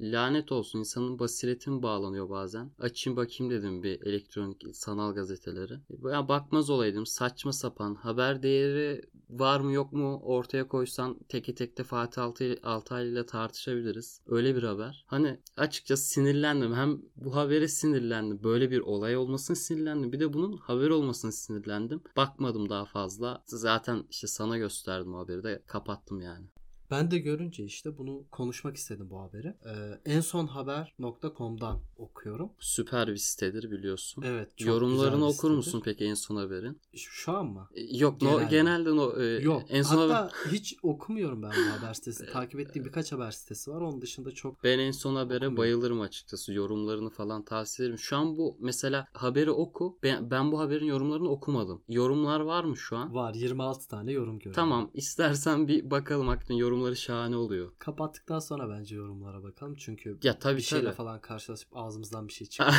lanet 0.00 0.52
olsun 0.52 0.78
insanın 0.78 1.18
basiretin 1.18 1.82
bağlanıyor 1.82 2.30
bazen. 2.30 2.70
Açayım 2.78 3.16
bakayım 3.16 3.52
dedim 3.52 3.82
bir 3.82 4.02
elektronik 4.06 4.64
sanal 4.72 5.14
gazeteleri. 5.14 5.74
Ya 6.12 6.28
bakmaz 6.28 6.70
olaydım 6.70 7.06
saçma 7.06 7.52
sapan 7.52 7.94
haber 7.94 8.42
değeri 8.42 9.02
var 9.30 9.60
mı 9.60 9.72
yok 9.72 9.92
mu 9.92 10.20
ortaya 10.22 10.68
koysan 10.68 11.18
teki 11.28 11.54
tekte 11.54 11.84
Fatih 11.84 12.22
Altay- 12.22 13.08
ile 13.12 13.26
tartışabiliriz. 13.26 14.20
Öyle 14.26 14.56
bir 14.56 14.62
haber. 14.62 15.04
Hani 15.06 15.40
açıkçası 15.56 16.04
sinirlendim. 16.08 16.74
Hem 16.74 17.02
bu 17.16 17.36
habere 17.36 17.68
sinirlendim. 17.68 18.42
Böyle 18.42 18.70
bir 18.70 18.80
olay 18.80 19.16
olmasına 19.16 19.56
sinirlendim. 19.56 20.12
Bir 20.12 20.20
de 20.20 20.32
bunun 20.32 20.56
haber 20.56 20.90
olmasına 20.90 21.32
sinirlendim. 21.32 22.02
Bakmadım 22.16 22.68
daha 22.68 22.84
fazla. 22.84 23.42
Zaten 23.46 24.04
işte 24.10 24.26
sana 24.26 24.58
gösterdim 24.58 25.14
haberi 25.14 25.42
de 25.42 25.62
kapattım 25.66 26.20
yani. 26.20 26.46
Ben 26.90 27.10
de 27.10 27.18
görünce 27.18 27.64
işte 27.64 27.98
bunu 27.98 28.24
konuşmak 28.30 28.76
istedim 28.76 29.10
bu 29.10 29.20
haberi. 29.20 29.46
Ee, 29.48 30.00
en 30.14 30.20
son 30.20 30.46
haber.com'dan 30.46 31.80
okuyorum. 31.96 32.50
Süper 32.60 33.08
bir 33.08 33.16
sitedir 33.16 33.70
biliyorsun. 33.70 34.22
Evet. 34.26 34.58
çok 34.58 34.68
Yorumlarını 34.68 35.24
okur 35.24 35.32
sitedir. 35.34 35.54
musun 35.56 35.82
peki 35.84 36.04
en 36.04 36.14
son 36.14 36.36
haberin? 36.36 36.80
Şu, 36.94 37.32
an 37.32 37.46
mı? 37.46 37.68
E, 37.74 37.96
Yok 37.98 38.22
no, 38.22 38.30
Genelde. 38.30 38.50
genelde 38.50 38.96
no, 38.96 39.20
e, 39.22 39.24
Yok. 39.42 39.62
en 39.68 39.82
son 39.82 39.96
haber- 39.98 40.14
Hatta 40.14 40.32
hiç 40.52 40.76
okumuyorum 40.82 41.42
ben 41.42 41.50
bu 41.50 41.82
haber 41.82 41.94
sitesini. 41.94 42.26
Takip 42.32 42.60
ettiğim 42.60 42.84
birkaç 42.84 43.12
haber 43.12 43.30
sitesi 43.30 43.70
var. 43.70 43.80
Onun 43.80 44.00
dışında 44.00 44.30
çok 44.30 44.64
Ben 44.64 44.78
en 44.78 44.90
son 44.90 45.14
habere 45.14 45.36
Okumuyorum. 45.36 45.56
bayılırım 45.56 46.00
açıkçası. 46.00 46.52
Yorumlarını 46.52 47.10
falan 47.10 47.44
tavsiye 47.44 47.86
ederim. 47.86 47.98
Şu 47.98 48.16
an 48.16 48.36
bu 48.36 48.56
mesela 48.60 49.06
haberi 49.12 49.50
oku. 49.50 49.98
Ben, 50.02 50.30
ben 50.30 50.52
bu 50.52 50.58
haberin 50.60 50.86
yorumlarını 50.86 51.28
okumadım. 51.28 51.82
Yorumlar 51.88 52.40
var 52.40 52.64
mı 52.64 52.76
şu 52.76 52.96
an? 52.96 53.14
var. 53.14 53.34
26 53.34 53.88
tane 53.88 54.12
yorum 54.12 54.38
görüyorum. 54.38 54.54
Tamam. 54.54 54.90
istersen 54.94 55.68
bir 55.68 55.90
bakalım 55.90 56.28
hakikaten 56.28 56.54
yorumlar 56.54 56.79
yorumları 56.80 56.96
şahane 56.96 57.36
oluyor. 57.36 57.72
Kapattıktan 57.78 58.38
sonra 58.38 58.70
bence 58.70 58.96
yorumlara 58.96 59.42
bakalım. 59.42 59.74
Çünkü 59.76 60.18
Ya 60.22 60.38
tabii 60.38 60.56
bir 60.56 60.62
şeyle 60.62 60.84
tabii. 60.84 60.94
falan 60.96 61.20
karşılaşıp 61.20 61.68
ağzımızdan 61.76 62.28
bir 62.28 62.32
şey 62.32 62.46
çıkıyor. 62.48 62.72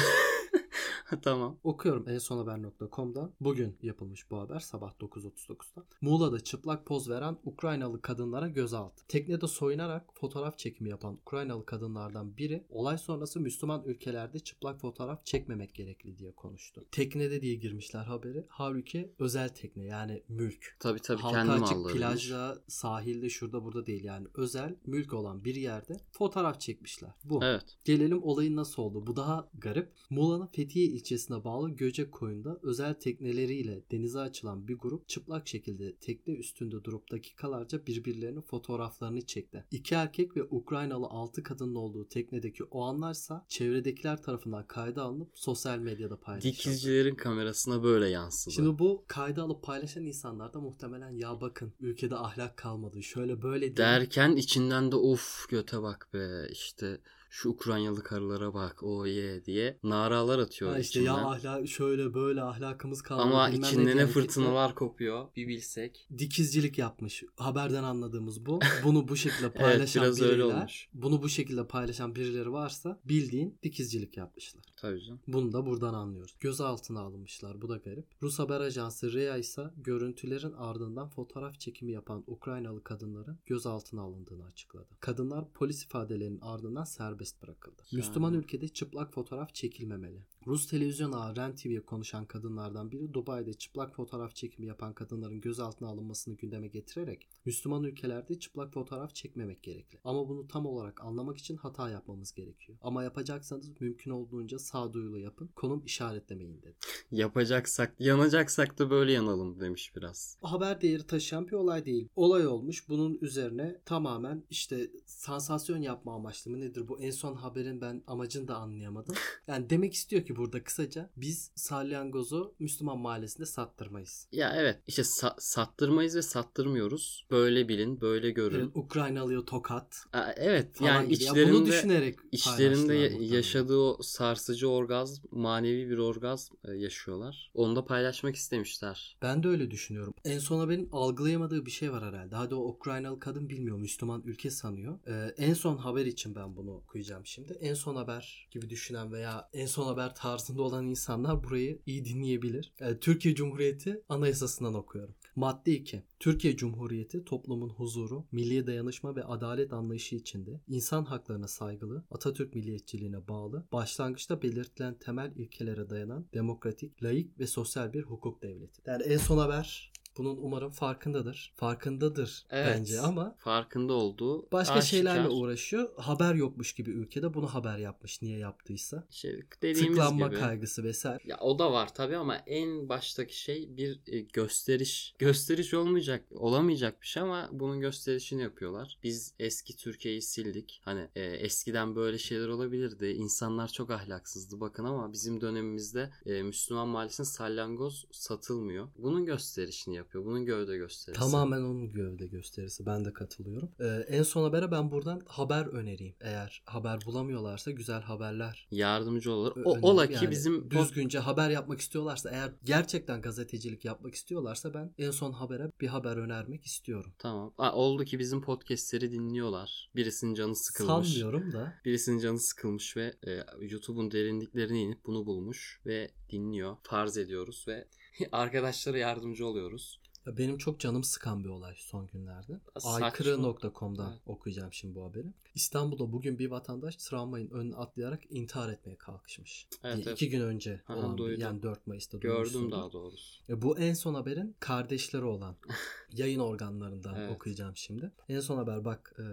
tamam. 1.22 1.60
Okuyorum 1.63 2.10
ensonaber.com'dan. 2.10 3.32
Bugün 3.41 3.77
yapılmış 3.82 4.32
bu 4.32 4.39
haber 4.39 4.60
sabah 4.60 4.91
9.39'da. 4.91 5.84
Muğla'da 6.01 6.39
çıplak 6.39 6.86
poz 6.86 7.10
veren 7.10 7.38
Ukraynalı 7.44 8.01
kadınlara 8.01 8.48
gözaltı. 8.48 9.08
Teknede 9.08 9.48
soyunarak 9.48 10.06
fotoğraf 10.13 10.58
çekimi 10.58 10.89
yapan 10.89 11.13
Ukraynalı 11.13 11.65
kadınlardan 11.65 12.38
biri 12.38 12.65
olay 12.70 12.98
sonrası 12.98 13.39
Müslüman 13.39 13.84
ülkelerde 13.86 14.39
çıplak 14.39 14.82
fotoğraf 14.82 15.25
çekmemek 15.25 15.75
gerekli 15.75 16.18
diye 16.18 16.32
konuştu. 16.32 16.86
Teknede 16.91 17.41
diye 17.41 17.56
girmişler 17.56 18.03
haberi. 18.03 18.46
Halbuki 18.50 19.13
özel 19.20 19.50
tekne 19.50 19.84
yani 19.84 20.24
mülk. 20.30 20.77
Tabii 20.80 21.00
tabii 21.00 21.22
Halka 21.22 21.44
kendi 21.44 21.51
açık 21.51 21.89
plajda, 21.89 22.58
sahilde, 22.68 23.30
şurada 23.30 23.63
burada 23.63 23.86
değil 23.86 24.03
yani. 24.03 24.27
Özel 24.36 24.75
mülk 24.86 25.13
olan 25.13 25.44
bir 25.44 25.56
yerde 25.56 25.98
fotoğraf 26.12 26.60
çekmişler. 26.60 27.12
Bu. 27.24 27.39
Evet. 27.44 27.77
Gelelim 27.86 28.24
olayın 28.24 28.56
nasıl 28.56 28.84
oldu. 28.84 29.08
Bu 29.08 29.15
daha 29.15 29.50
garip. 29.53 29.91
Muğla'nın 30.10 30.48
Fethiye 30.48 31.00
ilçesine 31.01 31.43
bağlı 31.43 31.70
Göcek 31.70 32.12
koyunda 32.12 32.60
özel 32.63 32.93
tekneleriyle 32.93 33.84
denize 33.91 34.20
açılan 34.20 34.67
bir 34.67 34.77
grup 34.77 35.08
çıplak 35.10 35.48
şekilde 35.48 35.96
tekne 35.96 36.34
üstünde 36.34 36.84
durup 36.84 37.12
dakikalarca 37.12 37.86
birbirlerinin 37.86 38.41
fotoğraflarını 38.41 39.25
çekti. 39.25 39.65
İki 39.72 39.96
erkek 39.96 40.38
ve 40.38 40.43
Ukraynalı 40.43 41.05
altı 41.05 41.43
kadının 41.43 41.75
olduğu 41.75 42.08
teknedeki 42.08 42.63
o 42.63 42.84
anlarsa 42.84 43.46
çevredekiler 43.50 44.22
tarafından 44.22 44.67
kayda 44.67 45.03
alınıp 45.03 45.29
sosyal 45.34 45.79
medyada 45.79 46.20
paylaşıldı. 46.20 46.53
Dikizcilerin 46.53 47.15
kamerasına 47.15 47.84
böyle 47.84 48.10
yansıdı. 48.10 48.53
Şimdi 48.53 48.79
bu 48.79 49.05
kayda 49.08 49.43
alıp 49.43 49.63
paylaşan 49.63 50.05
insanlar 50.05 50.53
da 50.53 50.60
muhtemelen 50.60 51.12
ya 51.12 51.41
bakın 51.41 51.74
ülkede 51.79 52.15
ahlak 52.15 52.58
kalmadı 52.58 53.03
şöyle 53.03 53.41
böyle 53.41 53.62
diye. 53.62 53.75
Derken 53.77 54.36
içinden 54.36 54.91
de 54.91 54.96
of 54.96 55.50
göte 55.50 55.81
bak 55.81 56.10
be 56.13 56.48
işte 56.51 57.01
şu 57.31 57.50
Ukraynalı 57.50 58.03
karılara 58.03 58.53
bak 58.53 58.83
o 58.83 59.05
ye 59.05 59.45
diye 59.45 59.79
naralar 59.83 60.39
atıyor 60.39 60.71
Ha 60.71 60.79
işte 60.79 61.00
içinden. 61.00 61.17
ya 61.17 61.27
ahlak 61.27 61.67
şöyle 61.67 62.13
böyle 62.13 62.41
ahlakımız 62.41 63.01
kalmadı. 63.01 63.27
Ama 63.27 63.50
içinde 63.50 63.97
ne 63.97 64.07
fırtınalar 64.07 64.75
kopuyor 64.75 65.27
bir 65.35 65.47
bilsek. 65.47 66.07
Dikizcilik 66.17 66.77
yapmış. 66.77 67.23
Haberden 67.35 67.83
anladığımız 67.83 68.45
bu. 68.45 68.59
Bunu 68.83 69.07
bu 69.07 69.15
şekilde 69.15 69.53
paylaşan 69.53 70.03
biraz 70.03 70.21
öyle 70.21 70.43
biriler, 70.43 70.89
bunu 70.93 71.21
bu 71.23 71.29
şekilde 71.29 71.67
paylaşan 71.67 72.15
birileri 72.15 72.51
varsa 72.51 73.00
bildiğin 73.05 73.59
dikizcilik 73.63 74.17
yapmışlar. 74.17 74.63
Tabii 74.77 75.01
canım. 75.01 75.21
Bunu 75.27 75.53
da 75.53 75.65
buradan 75.65 75.93
anlıyoruz. 75.93 76.35
Gözaltına 76.39 77.00
alınmışlar. 77.00 77.61
Bu 77.61 77.69
da 77.69 77.77
garip. 77.77 78.05
Rus 78.21 78.39
haber 78.39 78.59
ajansı 78.61 79.13
RIA 79.13 79.38
ise 79.38 79.61
görüntülerin 79.77 80.53
ardından 80.53 81.09
fotoğraf 81.09 81.59
çekimi 81.59 81.91
yapan 81.91 82.23
Ukraynalı 82.27 82.83
kadınların 82.83 83.39
gözaltına 83.45 84.01
alındığını 84.01 84.45
açıkladı. 84.45 84.88
Kadınlar 85.00 85.53
polis 85.53 85.83
ifadelerinin 85.83 86.39
ardından 86.41 86.83
serbest 86.83 87.20
bırakıldı. 87.41 87.81
Müslüman 87.91 88.33
ülkede 88.33 88.67
çıplak 88.67 89.13
fotoğraf 89.13 89.53
çekilmemeli. 89.53 90.25
Rus 90.47 90.67
televizyon 90.67 91.11
ağı 91.11 91.35
REN 91.35 91.55
TV'ye 91.55 91.85
konuşan 91.85 92.25
kadınlardan 92.25 92.91
biri 92.91 93.13
Dubai'de 93.13 93.53
çıplak 93.53 93.95
fotoğraf 93.95 94.35
çekimi 94.35 94.67
yapan 94.67 94.93
kadınların 94.93 95.41
gözaltına 95.41 95.89
alınmasını 95.89 96.35
gündeme 96.35 96.67
getirerek 96.67 97.29
Müslüman 97.45 97.83
ülkelerde 97.83 98.39
çıplak 98.39 98.73
fotoğraf 98.73 99.15
çekmemek 99.15 99.63
gerekli. 99.63 99.99
Ama 100.03 100.29
bunu 100.29 100.47
tam 100.47 100.65
olarak 100.65 101.03
anlamak 101.03 101.37
için 101.37 101.57
hata 101.57 101.89
yapmamız 101.89 102.33
gerekiyor. 102.33 102.77
Ama 102.81 103.03
yapacaksanız 103.03 103.81
mümkün 103.81 104.11
olduğunca 104.11 104.59
sağduyulu 104.59 105.19
yapın. 105.19 105.49
Konum 105.55 105.83
işaretlemeyin 105.85 106.61
dedi. 106.61 106.75
Yapacaksak, 107.11 107.95
yanacaksak 107.99 108.79
da 108.79 108.89
böyle 108.89 109.11
yanalım 109.11 109.59
demiş 109.59 109.95
biraz. 109.95 110.37
Haber 110.41 110.81
değeri 110.81 111.07
taşıyan 111.07 111.47
bir 111.47 111.51
olay 111.51 111.85
değil. 111.85 112.09
Olay 112.15 112.47
olmuş. 112.47 112.89
Bunun 112.89 113.17
üzerine 113.21 113.81
tamamen 113.85 114.43
işte 114.49 114.91
sansasyon 115.05 115.81
yapma 115.81 116.15
amaçlı 116.15 116.51
mı 116.51 116.59
nedir 116.59 116.87
bu? 116.87 116.99
En 116.99 117.11
son 117.12 117.36
haberin 117.36 117.82
ben 117.82 118.03
amacını 118.08 118.48
da 118.48 118.56
anlayamadım. 118.56 119.15
Yani 119.48 119.70
demek 119.70 119.94
istiyor 119.94 120.25
ki 120.25 120.36
burada 120.36 120.63
kısaca 120.63 121.10
biz 121.18 121.51
salyangozu 121.56 122.56
Müslüman 122.60 123.00
mahallesinde 123.00 123.46
sattırmayız. 123.46 124.27
Ya 124.32 124.53
evet 124.56 124.80
işte 124.88 125.01
sa- 125.01 125.36
sattırmayız 125.38 126.15
ve 126.15 126.22
sattırmıyoruz. 126.22 127.27
Böyle 127.32 127.68
bilin, 127.68 128.01
böyle 128.01 128.32
görün. 128.32 128.60
Evet, 128.60 128.70
Ukraynalı'ya 128.75 129.46
tokat 129.46 130.03
Aa, 130.13 130.32
evet 130.36 130.75
falan 130.75 130.88
yani 130.89 131.08
gibi. 131.08 131.24
Ya 131.24 131.32
içlerinde 131.32 131.53
bunu 131.53 131.65
düşünerek 131.65 132.20
İçlerinde 132.32 132.94
ya- 132.94 133.38
yaşadığı 133.38 133.77
o 133.77 133.98
sarsıcı 134.01 134.70
orgazm, 134.70 135.24
manevi 135.32 135.89
bir 135.89 135.98
orgazm 135.98 136.53
e, 136.65 136.72
yaşıyorlar. 136.72 137.51
Onu 137.53 137.75
da 137.75 137.86
paylaşmak 137.86 138.36
istemişler. 138.36 139.18
Ben 139.22 139.44
de 139.44 139.48
öyle 139.48 139.72
düşünüyorum. 139.72 140.13
En 140.25 140.39
son 140.39 140.60
haberin 140.60 140.89
algılayamadığı 140.91 141.65
bir 141.65 141.72
şey 141.72 141.91
var 141.91 142.03
herhalde. 142.03 142.36
Hadi 142.36 142.56
o 142.56 142.60
Ukraynalı 142.68 143.20
kadın 143.20 143.50
bilmiyor. 143.50 143.77
Müslüman 143.77 144.22
ülke 144.25 144.50
sanıyor. 144.50 145.00
Ee, 145.08 145.34
en 145.38 145.53
son 145.53 145.77
haber 145.77 146.06
için 146.06 146.36
ben 146.36 146.56
bunu 146.56 146.84
okuyacağım 147.01 147.25
şimdi. 147.25 147.53
En 147.62 147.74
son 147.74 147.96
haber 147.96 148.48
gibi 148.51 148.70
düşünen 148.70 149.12
veya 149.12 149.50
en 149.53 149.65
son 149.65 149.86
haber 149.86 150.15
tarzında 150.15 150.62
olan 150.62 150.88
insanlar 150.88 151.43
burayı 151.43 151.79
iyi 151.86 152.05
dinleyebilir. 152.05 152.74
Ee, 152.81 153.00
Türkiye 153.00 153.36
Cumhuriyeti 153.36 154.03
Anayasasından 154.10 154.74
okuyorum. 154.74 155.15
Madde 155.36 155.72
2. 155.72 156.03
Türkiye 156.20 156.55
Cumhuriyeti 156.55 157.25
toplumun 157.25 157.70
huzuru, 157.70 158.25
milli 158.31 158.67
dayanışma 158.67 159.15
ve 159.15 159.24
adalet 159.24 159.74
anlayışı 159.74 160.15
içinde 160.15 160.62
insan 160.67 161.05
haklarına 161.05 161.48
saygılı, 161.48 162.03
Atatürk 162.12 162.55
milliyetçiliğine 162.55 163.27
bağlı, 163.27 163.67
başlangıçta 163.72 164.41
belirtilen 164.41 165.00
temel 165.00 165.31
ilkelere 165.36 165.89
dayanan 165.89 166.25
demokratik, 166.34 167.03
layık 167.03 167.39
ve 167.39 167.48
sosyal 167.48 167.93
bir 167.93 168.03
hukuk 168.03 168.41
devleti. 168.41 168.81
Yani 168.86 169.03
en 169.03 169.17
son 169.17 169.38
haber 169.38 169.90
bunun 170.18 170.38
umarım 170.41 170.70
farkındadır. 170.72 171.53
Farkındadır 171.56 172.46
Evet. 172.50 172.75
bence 172.77 173.00
ama 173.00 173.36
Farkında 173.39 173.94
olduğu 173.94 174.51
başka 174.51 174.74
aşikar. 174.74 174.98
şeylerle 174.98 175.30
uğraşıyor. 175.30 175.89
Haber 175.98 176.34
yokmuş 176.36 176.74
gibi 176.74 176.91
ülkede 176.91 177.34
bunu 177.34 177.48
haber 177.53 177.77
yapmış 177.77 178.22
niye 178.22 178.38
yaptıysa. 178.38 179.03
İşte 179.12 179.39
dediğimiz 179.62 179.98
Tıklanma 179.98 180.27
gibi. 180.27 180.39
kaygısı 180.39 180.84
vesaire. 180.84 181.20
Ya 181.25 181.38
o 181.39 181.60
da 181.60 181.72
var 181.72 181.94
tabii 181.94 182.18
ama 182.18 182.36
en 182.36 182.89
baştaki 182.89 183.39
şey 183.39 183.77
bir 183.77 184.00
e, 184.08 184.20
gösteriş. 184.20 185.15
Gösteriş 185.20 185.74
olmayacak, 185.74 186.25
olamayacak 186.32 187.01
bir 187.01 187.08
şey 187.08 187.24
ama 187.24 187.50
bunun 187.51 187.80
gösterişini 187.80 188.41
yapıyorlar. 188.41 188.98
Biz 189.03 189.34
eski 189.39 189.75
Türkiye'yi 189.77 190.22
sildik. 190.22 190.82
Hani 190.86 191.08
e, 191.15 191.22
eskiden 191.24 191.96
böyle 191.96 192.18
şeyler 192.18 192.48
olabilirdi. 192.48 193.06
İnsanlar 193.06 193.68
çok 193.68 193.91
ahlaksızdı 193.91 194.60
bakın 194.60 194.84
ama 194.84 195.13
bizim 195.13 195.41
dönemimizde 195.41 196.10
e, 196.25 196.44
Müslüman 196.44 196.88
mahallesinde 196.88 197.27
salyangoz 197.27 198.06
satılmıyor. 198.12 198.88
Bunun 198.98 199.25
gösterişini 199.25 199.96
yapıyor. 200.01 200.25
Bunun 200.25 200.46
gövde 200.46 200.77
gösterisi. 200.77 201.20
Tamamen 201.20 201.62
onun 201.62 201.93
gövde 201.93 202.27
gösterisi. 202.27 202.86
Ben 202.86 203.05
de 203.05 203.13
katılıyorum. 203.13 203.72
Ee, 203.79 203.86
en 204.08 204.24
son 204.24 204.43
habere 204.43 204.72
ben 204.72 204.91
buradan 204.91 205.22
haber 205.25 205.65
önereyim. 205.65 206.15
Eğer 206.22 206.63
haber 206.65 207.00
bulamıyorlarsa 207.05 207.72
güzel 207.72 208.01
haberler 208.01 208.67
Yardımcı 208.72 209.31
olur. 209.31 209.51
O, 209.65 209.77
ola 209.81 210.08
ki 210.08 210.13
Yani 210.13 210.31
bizim 210.31 210.72
düzgünce 210.72 211.20
haber 211.20 211.50
yapmak 211.50 211.79
istiyorlarsa 211.79 212.29
eğer 212.29 212.51
gerçekten 212.63 213.22
gazetecilik 213.22 213.86
yapmak 213.86 214.15
istiyorlarsa 214.15 214.74
ben 214.74 214.93
en 214.98 215.12
son 215.12 215.31
habere 215.31 215.72
bir 215.81 215.88
haber 215.88 216.17
önermek 216.17 216.65
istiyorum. 216.65 217.13
Tamam. 217.17 217.53
Aa, 217.58 217.72
oldu 217.75 218.05
ki 218.05 218.20
bizim 218.20 218.41
podcastleri 218.41 219.12
dinliyorlar. 219.12 219.89
Birisinin 219.96 220.34
canı 220.34 220.55
sıkılmış. 220.55 221.08
Sanmıyorum 221.08 221.51
da 221.51 221.74
Birisinin 221.86 222.20
canı 222.20 222.39
sıkılmış 222.39 222.98
ve 222.98 223.13
e, 223.27 223.43
YouTube'un 223.62 224.12
derinliklerine 224.12 224.81
inip 224.81 225.05
bunu 225.05 225.25
bulmuş 225.25 225.81
ve 225.86 226.12
dinliyor. 226.29 226.77
Farz 226.84 227.17
ediyoruz 227.17 227.65
ve 227.67 227.88
arkadaşlara 228.32 228.98
yardımcı 228.98 229.48
oluyoruz. 229.48 230.00
Benim 230.27 230.57
çok 230.57 230.79
canım 230.79 231.03
sıkan 231.03 231.43
bir 231.43 231.49
olay 231.49 231.73
son 231.77 232.07
günlerde. 232.07 232.59
Saçma. 232.73 232.91
Aykırı.com'dan 232.91 234.11
Evet. 234.11 234.21
okuyacağım 234.25 234.73
şimdi 234.73 234.95
bu 234.95 235.03
haberi. 235.05 235.27
İstanbul'da 235.55 236.11
bugün 236.11 236.39
bir 236.39 236.51
vatandaş 236.51 236.95
travmayın 236.95 237.49
önüne 237.49 237.75
atlayarak 237.75 238.21
intihar 238.29 238.69
etmeye 238.69 238.95
kalkışmış. 238.95 239.67
Evet, 239.83 239.97
İki 239.99 240.09
evet. 240.09 240.31
gün 240.31 240.41
önce 240.41 240.81
Aha, 240.87 240.97
olan 240.97 241.17
duydum. 241.17 241.41
yani 241.41 241.63
4 241.63 241.87
Mayıs'ta 241.87 242.17
Gördüm 242.17 242.71
daha 242.71 242.91
doğrusu. 242.91 243.41
E, 243.49 243.61
Bu 243.61 243.77
en 243.79 243.93
son 243.93 244.13
haberin 244.13 244.55
kardeşleri 244.59 245.23
olan 245.23 245.55
yayın 246.13 246.39
organlarından 246.39 247.15
Evet. 247.15 247.31
okuyacağım 247.35 247.77
şimdi. 247.77 248.11
En 248.29 248.39
son 248.39 248.57
haber 248.57 248.85
bak 248.85 249.13
e, 249.19 249.23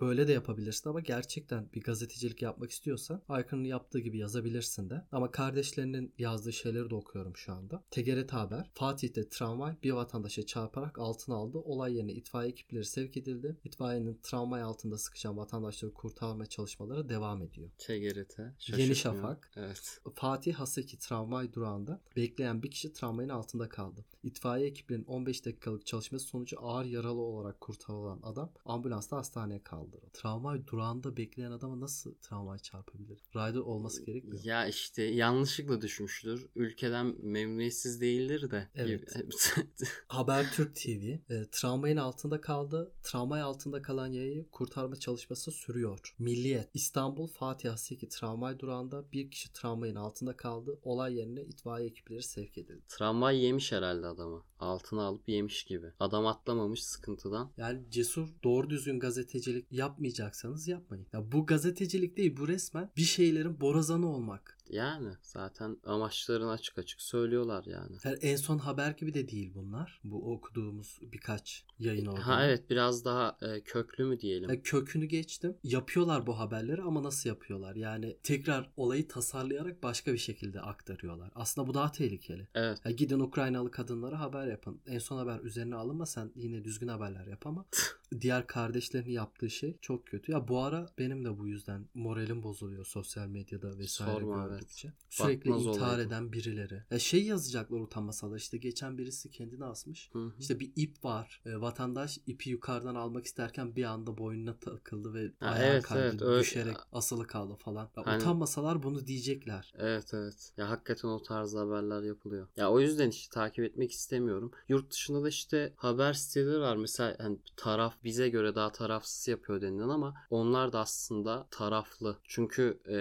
böyle 0.00 0.28
de 0.28 0.32
yapabilirsin 0.32 0.90
ama 0.90 1.00
gerçekten 1.00 1.68
bir 1.74 1.82
gazetecilik 1.82 2.42
yapmak 2.42 2.70
istiyorsan 2.70 3.22
Aykırı'nın 3.28 3.64
yaptığı 3.64 3.98
gibi 4.00 4.18
yazabilirsin 4.18 4.90
de. 4.90 5.04
Ama 5.12 5.30
kardeşlerinin 5.30 6.14
yazdığı 6.18 6.52
şeyleri 6.52 6.90
de 6.90 6.94
okuyorum 6.94 7.36
şu 7.36 7.52
anda. 7.52 7.82
TGRT 7.90 8.32
haber. 8.32 8.70
Fatih'te 8.74 9.28
tramvay 9.28 9.76
bir 9.82 9.92
vatandaşa 10.34 10.46
çarparak 10.46 10.98
altına 10.98 11.34
aldı. 11.34 11.58
Olay 11.58 11.94
yerine 11.94 12.12
itfaiye 12.12 12.50
ekipleri 12.50 12.84
sevk 12.84 13.16
edildi. 13.16 13.56
İtfaiyenin 13.64 14.20
tramvay 14.22 14.62
altında 14.62 14.98
sıkışan 14.98 15.36
vatandaşları 15.36 15.94
kurtarma 15.94 16.46
çalışmaları 16.46 17.08
devam 17.08 17.42
ediyor. 17.42 17.70
TGRT. 17.78 18.38
Yeni. 18.78 18.94
Şafak. 18.96 19.50
Evet. 19.56 20.00
Fatih 20.14 20.54
Haseki 20.54 20.98
tramvay 20.98 21.52
durağında 21.52 22.00
bekleyen 22.16 22.62
bir 22.62 22.70
kişi 22.70 22.92
tramvayın 22.92 23.28
altında 23.28 23.68
kaldı. 23.68 24.04
İtfaiye 24.22 24.66
ekiplerinin 24.66 25.04
15 25.04 25.44
dakikalık 25.44 25.86
çalışması 25.86 26.26
sonucu 26.26 26.56
ağır 26.60 26.84
yaralı 26.84 27.20
olarak 27.20 27.60
kurtarılan 27.60 28.20
adam 28.22 28.52
ambulansla 28.64 29.16
hastaneye 29.16 29.62
kaldırıldı. 29.62 30.10
Tramvay 30.12 30.66
durağında 30.66 31.16
bekleyen 31.16 31.50
adama 31.50 31.80
nasıl 31.80 32.14
tramvay 32.14 32.58
çarpabilir? 32.58 33.18
Rider 33.34 33.60
olması 33.60 34.04
gerekmiyor. 34.04 34.44
Ya 34.44 34.66
işte 34.66 35.02
yanlışlıkla 35.02 35.80
düşmüştür. 35.80 36.46
Ülkeden 36.56 37.14
memnuniyetsiz 37.22 38.00
değildir 38.00 38.50
de. 38.50 38.68
Evet. 38.74 39.16
Habertürk 40.24 40.76
TV 40.76 41.32
e, 41.32 41.46
travmayın 41.52 41.96
altında 41.96 42.40
kaldı. 42.40 42.92
Travmay 43.02 43.42
altında 43.42 43.82
kalan 43.82 44.06
yayayı 44.06 44.50
kurtarma 44.50 44.96
çalışması 44.96 45.50
sürüyor. 45.50 46.14
Milliyet 46.18 46.70
İstanbul 46.74 47.26
Fatih 47.26 47.70
Haseki 47.70 48.08
tramvay 48.08 48.58
durağında 48.58 49.12
bir 49.12 49.30
kişi 49.30 49.52
tramvayın 49.52 49.94
altında 49.94 50.36
kaldı. 50.36 50.78
Olay 50.82 51.14
yerine 51.14 51.42
itfaiye 51.42 51.88
ekipleri 51.88 52.22
sevk 52.22 52.58
edildi. 52.58 52.82
Tramvay 52.88 53.44
yemiş 53.44 53.72
herhalde 53.72 54.06
adamı. 54.06 54.42
Altına 54.58 55.02
alıp 55.02 55.28
yemiş 55.28 55.64
gibi. 55.64 55.92
Adam 56.00 56.26
atlamamış 56.26 56.84
sıkıntıdan. 56.84 57.52
Yani 57.56 57.90
cesur 57.90 58.28
doğru 58.44 58.70
düzgün 58.70 59.00
gazetecilik 59.00 59.72
yapmayacaksanız 59.72 60.68
yapmayın. 60.68 61.06
Ya 61.12 61.32
bu 61.32 61.46
gazetecilik 61.46 62.16
değil 62.16 62.36
bu 62.36 62.48
resmen 62.48 62.90
bir 62.96 63.02
şeylerin 63.02 63.60
borazanı 63.60 64.14
olmak. 64.14 64.58
Yani 64.74 65.08
zaten 65.22 65.76
amaçlarını 65.84 66.50
açık 66.50 66.78
açık 66.78 67.00
söylüyorlar 67.00 67.64
yani. 67.66 67.96
Yani 68.04 68.18
en 68.20 68.36
son 68.36 68.58
haber 68.58 68.90
gibi 68.90 69.14
de 69.14 69.28
değil 69.28 69.52
bunlar. 69.54 70.00
Bu 70.04 70.32
okuduğumuz 70.32 70.98
birkaç 71.02 71.64
yayın 71.78 72.06
orada. 72.06 72.26
Ha 72.26 72.44
evet 72.44 72.70
biraz 72.70 73.04
daha 73.04 73.38
e, 73.42 73.60
köklü 73.60 74.04
mü 74.04 74.20
diyelim. 74.20 74.50
Ya 74.50 74.62
kökünü 74.62 75.06
geçtim. 75.06 75.56
Yapıyorlar 75.62 76.26
bu 76.26 76.38
haberleri 76.38 76.82
ama 76.82 77.02
nasıl 77.02 77.28
yapıyorlar? 77.28 77.76
Yani 77.76 78.16
tekrar 78.22 78.70
olayı 78.76 79.08
tasarlayarak 79.08 79.82
başka 79.82 80.12
bir 80.12 80.18
şekilde 80.18 80.60
aktarıyorlar. 80.60 81.30
Aslında 81.34 81.68
bu 81.68 81.74
daha 81.74 81.92
tehlikeli. 81.92 82.48
Evet. 82.54 82.78
Ya 82.84 82.90
gidin 82.90 83.20
Ukraynalı 83.20 83.70
kadınlara 83.70 84.20
haber 84.20 84.46
yapın. 84.46 84.80
En 84.86 84.98
son 84.98 85.18
haber 85.18 85.40
üzerine 85.40 85.76
alınma 85.76 86.06
sen 86.06 86.32
yine 86.34 86.64
düzgün 86.64 86.88
haberler 86.88 87.26
yap 87.26 87.46
ama 87.46 87.64
diğer 88.20 88.46
kardeşlerin 88.46 89.10
yaptığı 89.10 89.50
şey 89.50 89.76
çok 89.80 90.06
kötü. 90.06 90.32
Ya 90.32 90.48
bu 90.48 90.62
ara 90.62 90.86
benim 90.98 91.24
de 91.24 91.38
bu 91.38 91.48
yüzden 91.48 91.88
moralim 91.94 92.42
bozuluyor 92.42 92.86
sosyal 92.86 93.26
medyada 93.26 93.78
vesaire 93.78 94.20
Sorma, 94.20 94.60
gördükçe. 94.64 94.92
Sürekli 95.10 95.50
Bakmaz 95.50 95.66
intihar 95.66 95.86
olaydım. 95.88 96.06
eden 96.06 96.32
birileri. 96.32 96.82
Ya 96.90 96.98
şey 96.98 97.24
yazacaklar 97.24 97.80
utanmasalar 97.80 98.36
işte 98.36 98.58
geçen 98.58 98.98
birisi 98.98 99.30
kendini 99.30 99.64
asmış. 99.64 100.10
Hı 100.12 100.18
hı. 100.18 100.32
İşte 100.38 100.60
bir 100.60 100.72
ip 100.76 101.04
var. 101.04 101.42
E, 101.46 101.60
vatandaş 101.60 102.18
ipi 102.26 102.50
yukarıdan 102.50 102.94
almak 102.94 103.24
isterken 103.26 103.76
bir 103.76 103.84
anda 103.84 104.18
boynuna 104.18 104.56
takıldı 104.58 105.14
ve 105.14 105.32
Ha, 105.40 105.46
ayağa 105.50 105.72
evet, 105.72 105.82
kaydı. 105.82 106.02
evet, 106.10 106.22
öyle- 106.22 106.40
düşerek 106.40 106.76
asılı 106.92 107.26
kaldı 107.26 107.54
falan. 107.56 107.90
Ya 107.96 108.06
Hani- 108.06 108.22
Utanmasalar 108.22 108.82
bunu 108.82 109.06
diyecekler. 109.06 109.72
Evet 109.78 110.10
evet. 110.14 110.52
Ya 110.56 110.70
hakikaten 110.70 111.08
o 111.08 111.22
tarz 111.22 111.54
haberler 111.54 112.02
yapılıyor. 112.02 112.48
Ya 112.56 112.70
o 112.70 112.80
yüzden 112.80 113.08
işte 113.10 113.34
takip 113.34 113.64
etmek 113.64 113.92
istemiyorum. 113.92 114.50
Yurt 114.68 114.90
dışında 114.90 115.22
da 115.24 115.28
işte 115.28 115.72
haber 115.76 116.12
siteleri 116.12 116.60
var. 116.60 116.76
Mesela 116.76 117.16
hani 117.18 117.38
taraf 117.56 117.94
bize 118.04 118.28
göre 118.28 118.54
daha 118.54 118.72
tarafsız 118.72 119.28
yapıyor 119.28 119.60
denilen 119.60 119.88
ama 119.88 120.14
onlar 120.30 120.72
da 120.72 120.80
aslında 120.80 121.46
taraflı. 121.50 122.18
Çünkü 122.24 122.78
e, 122.88 122.96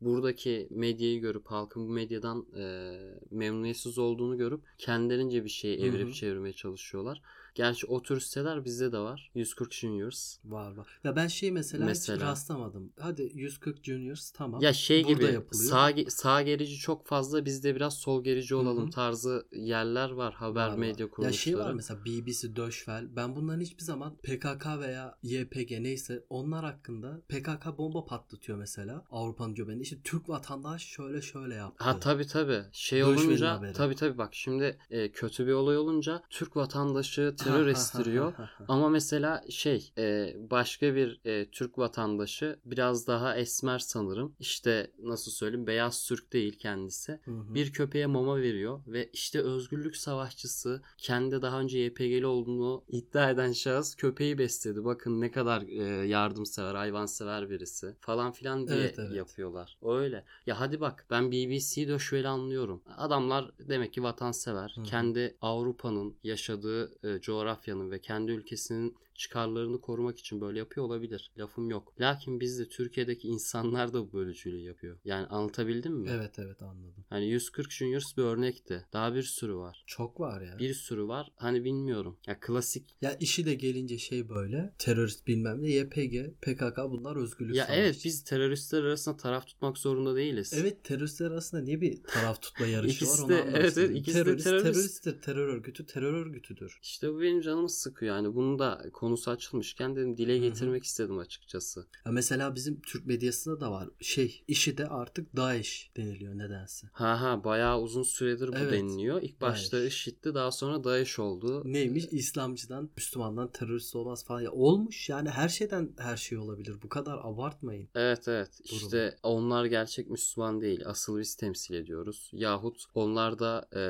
buradaki 0.00 0.68
medyayı 0.96 1.20
görüp 1.20 1.46
halkın 1.46 1.88
bu 1.88 1.92
medyadan 1.92 2.46
e, 2.56 2.94
memnuniyetsiz 3.30 3.98
olduğunu 3.98 4.36
görüp 4.38 4.60
kendilerince 4.78 5.44
bir 5.44 5.48
şey 5.48 5.78
Hı 5.78 5.86
evirip 5.86 6.08
hı. 6.08 6.12
çevirmeye 6.12 6.52
çalışıyorlar. 6.52 7.22
Gerçi 7.56 7.86
o 7.86 8.02
tür 8.02 8.20
siteler 8.20 8.64
bizde 8.64 8.92
de 8.92 8.98
var. 8.98 9.30
140 9.34 9.72
Juniors. 9.74 10.38
Var 10.44 10.76
var. 10.76 10.86
Ya 11.04 11.16
ben 11.16 11.26
şey 11.26 11.52
mesela, 11.52 11.84
Mesela. 11.86 12.16
hiç 12.18 12.24
rastlamadım. 12.24 12.92
Hadi 13.00 13.30
140 13.34 13.84
Juniors 13.84 14.30
tamam. 14.30 14.62
Ya 14.62 14.72
şey 14.72 15.04
Burada 15.04 15.12
gibi 15.14 15.32
yapılıyor. 15.32 15.70
sağ, 15.70 15.92
sağ 16.08 16.42
gerici 16.42 16.76
çok 16.76 17.06
fazla 17.06 17.44
bizde 17.44 17.76
biraz 17.76 17.94
sol 17.94 18.24
gerici 18.24 18.54
olalım 18.54 18.82
Hı 18.82 18.86
hı. 18.86 18.90
tarzı 18.90 19.46
yerler 19.52 20.10
var 20.10 20.34
haber 20.34 20.60
Var, 20.66 20.68
var. 20.70 20.76
medya 20.78 21.06
Ya 21.06 21.10
kuruluşları. 21.10 21.38
şey 21.42 21.58
var 21.58 21.72
mesela 21.72 22.04
BBC, 22.04 22.56
Döşvel. 22.56 23.16
Ben 23.16 23.36
bunların 23.36 23.60
hiçbir 23.60 23.82
zaman 23.82 24.16
PKK 24.16 24.66
veya 24.80 25.18
YPG 25.22 25.70
neyse 25.80 26.24
onlar 26.30 26.64
hakkında 26.64 27.20
PKK 27.28 27.78
bomba 27.78 28.04
patlatıyor 28.04 28.58
mesela 28.58 29.04
Avrupa'nın 29.10 29.54
göbeğinde. 29.54 29.82
İşte 29.82 29.96
Türk 30.04 30.28
vatandaş 30.28 30.82
şöyle 30.86 31.22
şöyle 31.22 31.54
yaptı. 31.54 31.84
Ha 31.84 32.00
tabi 32.00 32.26
tabi 32.26 32.62
şey 32.72 33.00
Dövüşmenin 33.00 33.28
olunca 33.28 33.72
tabi 33.72 33.94
tabi 33.94 34.18
bak 34.18 34.34
şimdi 34.34 34.78
e, 34.90 35.12
kötü 35.12 35.46
bir 35.46 35.52
olay 35.52 35.76
olunca 35.76 36.22
Türk 36.30 36.56
vatandaşı 36.56 37.34
terör 37.52 37.66
estiriyor. 37.66 38.32
Ama 38.68 38.88
mesela 38.88 39.44
şey 39.50 39.92
e, 39.98 40.36
başka 40.50 40.94
bir 40.94 41.20
e, 41.24 41.50
Türk 41.50 41.78
vatandaşı 41.78 42.58
biraz 42.64 43.06
daha 43.06 43.36
esmer 43.36 43.78
sanırım. 43.78 44.34
İşte 44.40 44.90
nasıl 45.02 45.30
söyleyeyim 45.30 45.66
beyaz 45.66 46.06
Türk 46.06 46.32
değil 46.32 46.58
kendisi. 46.58 47.20
Hı 47.24 47.30
hı. 47.30 47.54
Bir 47.54 47.72
köpeğe 47.72 48.06
mama 48.06 48.36
veriyor 48.36 48.80
ve 48.86 49.10
işte 49.12 49.40
özgürlük 49.40 49.96
savaşçısı 49.96 50.82
kendi 50.98 51.42
daha 51.42 51.60
önce 51.60 51.78
YPG'li 51.78 52.26
olduğunu 52.26 52.84
iddia 52.88 53.30
eden 53.30 53.52
şahıs 53.52 53.94
köpeği 53.94 54.38
besledi. 54.38 54.84
Bakın 54.84 55.20
ne 55.20 55.30
kadar 55.30 55.62
e, 55.62 56.06
yardımsever, 56.06 56.74
hayvansever 56.74 57.50
birisi 57.50 57.96
falan 58.00 58.32
filan 58.32 58.68
diye 58.68 58.78
Evet, 58.78 58.98
evet. 58.98 59.16
yapıyorlar. 59.16 59.78
Öyle. 59.82 60.24
Ya 60.46 60.60
hadi 60.60 60.80
bak 60.80 61.06
ben 61.10 61.32
BBC'yi 61.32 61.88
döşveli 61.88 62.28
anlıyorum. 62.28 62.82
Adamlar 62.96 63.50
demek 63.58 63.92
ki 63.92 64.02
vatansever. 64.02 64.72
Hı 64.76 64.80
hı. 64.80 64.84
Kendi 64.84 65.36
Avrupa'nın 65.40 66.16
yaşadığı 66.22 67.08
e, 67.08 67.20
coğrafyanın 67.36 67.90
ve 67.90 68.00
kendi 68.00 68.32
ülkesinin 68.32 68.96
çıkarlarını 69.18 69.80
korumak 69.80 70.18
için 70.18 70.40
böyle 70.40 70.58
yapıyor 70.58 70.86
olabilir. 70.86 71.30
Lafım 71.38 71.70
yok. 71.70 71.94
Lakin 72.00 72.40
bizde 72.40 72.68
Türkiye'deki 72.68 73.28
insanlar 73.28 73.92
da 73.92 74.00
bu 74.00 74.12
bölücülüğü 74.12 74.60
yapıyor. 74.60 74.98
Yani 75.04 75.26
anlatabildim 75.26 75.92
mi? 75.94 76.08
Evet 76.12 76.38
evet 76.38 76.62
anladım. 76.62 77.04
Hani 77.10 77.28
140 77.30 77.72
Juniors 77.72 78.16
bir 78.16 78.22
örnekti. 78.22 78.86
Daha 78.92 79.14
bir 79.14 79.22
sürü 79.22 79.56
var. 79.56 79.84
Çok 79.86 80.20
var 80.20 80.40
ya. 80.40 80.58
Bir 80.58 80.74
sürü 80.74 81.08
var. 81.08 81.32
Hani 81.36 81.64
bilmiyorum. 81.64 82.18
Ya 82.26 82.40
klasik. 82.40 82.96
Ya 83.00 83.16
işi 83.20 83.46
de 83.46 83.54
gelince 83.54 83.98
şey 83.98 84.28
böyle 84.28 84.74
terörist 84.78 85.26
bilmem 85.26 85.62
ne 85.62 85.70
YPG, 85.70 86.34
PKK 86.42 86.78
bunlar 86.90 87.16
özgürlük 87.16 87.56
Ya 87.56 87.64
savaşçısı. 87.64 87.86
evet 87.86 88.00
biz 88.04 88.24
teröristler 88.24 88.82
arasında 88.82 89.16
taraf 89.16 89.46
tutmak 89.46 89.78
zorunda 89.78 90.16
değiliz. 90.16 90.52
Evet 90.56 90.84
teröristler 90.84 91.26
arasında 91.30 91.60
niye 91.62 91.80
bir 91.80 92.02
taraf 92.02 92.42
tutma 92.42 92.66
yarışı 92.72 92.94
İkisi 93.04 93.22
var 93.22 93.28
de- 93.28 93.42
onu 93.42 93.50
evet, 93.56 93.78
evet, 93.78 93.96
ikisi 93.96 94.18
de 94.18 94.22
terörist, 94.24 94.44
terörist. 94.44 94.64
teröristtir. 94.74 95.20
Terör 95.22 95.48
örgütü 95.48 95.86
terör 95.86 96.12
örgütüdür. 96.14 96.78
İşte 96.82 97.12
bu 97.12 97.20
benim 97.20 97.40
canımı 97.40 97.68
sıkıyor 97.70 98.16
yani. 98.16 98.34
Bunu 98.34 98.58
da 98.58 98.82
konusu 99.06 99.30
açılmışken 99.30 99.96
dedim 99.96 100.16
dile 100.16 100.38
getirmek 100.38 100.84
istedim 100.84 101.18
açıkçası. 101.18 101.86
Ya 102.06 102.12
mesela 102.12 102.54
bizim 102.54 102.80
Türk 102.80 103.06
medyasında 103.06 103.60
da 103.60 103.70
var. 103.70 103.88
Şey 104.00 104.44
işi 104.48 104.78
de 104.78 104.86
artık 104.86 105.36
DAEŞ 105.36 105.90
deniliyor 105.96 106.38
nedense. 106.38 106.86
Ha 106.92 107.20
ha 107.22 107.44
bayağı 107.44 107.80
uzun 107.80 108.02
süredir 108.02 108.48
bu 108.48 108.56
Evet. 108.56 108.72
deniliyor. 108.72 109.22
İlk 109.22 109.40
başta 109.40 109.76
DAEŞ. 109.76 109.92
IŞİD'di 109.96 110.34
daha 110.34 110.50
sonra 110.50 110.84
DAEŞ 110.84 111.18
oldu. 111.18 111.62
Neymiş? 111.64 112.04
İslamcıdan, 112.10 112.90
Müslümandan 112.96 113.52
terörist 113.52 113.96
olmaz 113.96 114.24
falan. 114.24 114.40
Ya 114.40 114.50
olmuş 114.52 115.08
yani 115.08 115.28
her 115.30 115.48
şeyden 115.48 115.92
her 115.98 116.16
şey 116.16 116.38
olabilir. 116.38 116.76
Bu 116.82 116.88
kadar 116.88 117.18
abartmayın. 117.22 117.88
Evet 117.94 118.28
evet 118.28 118.50
Durum. 118.68 118.76
işte 118.78 119.16
onlar 119.22 119.64
gerçek 119.64 120.10
Müslüman 120.10 120.60
değil 120.60 120.82
asıl 120.86 121.18
biz 121.18 121.34
temsil 121.34 121.74
ediyoruz 121.74 122.30
yahut 122.32 122.84
onlar 122.94 123.38
da 123.38 123.68
e, 123.76 123.82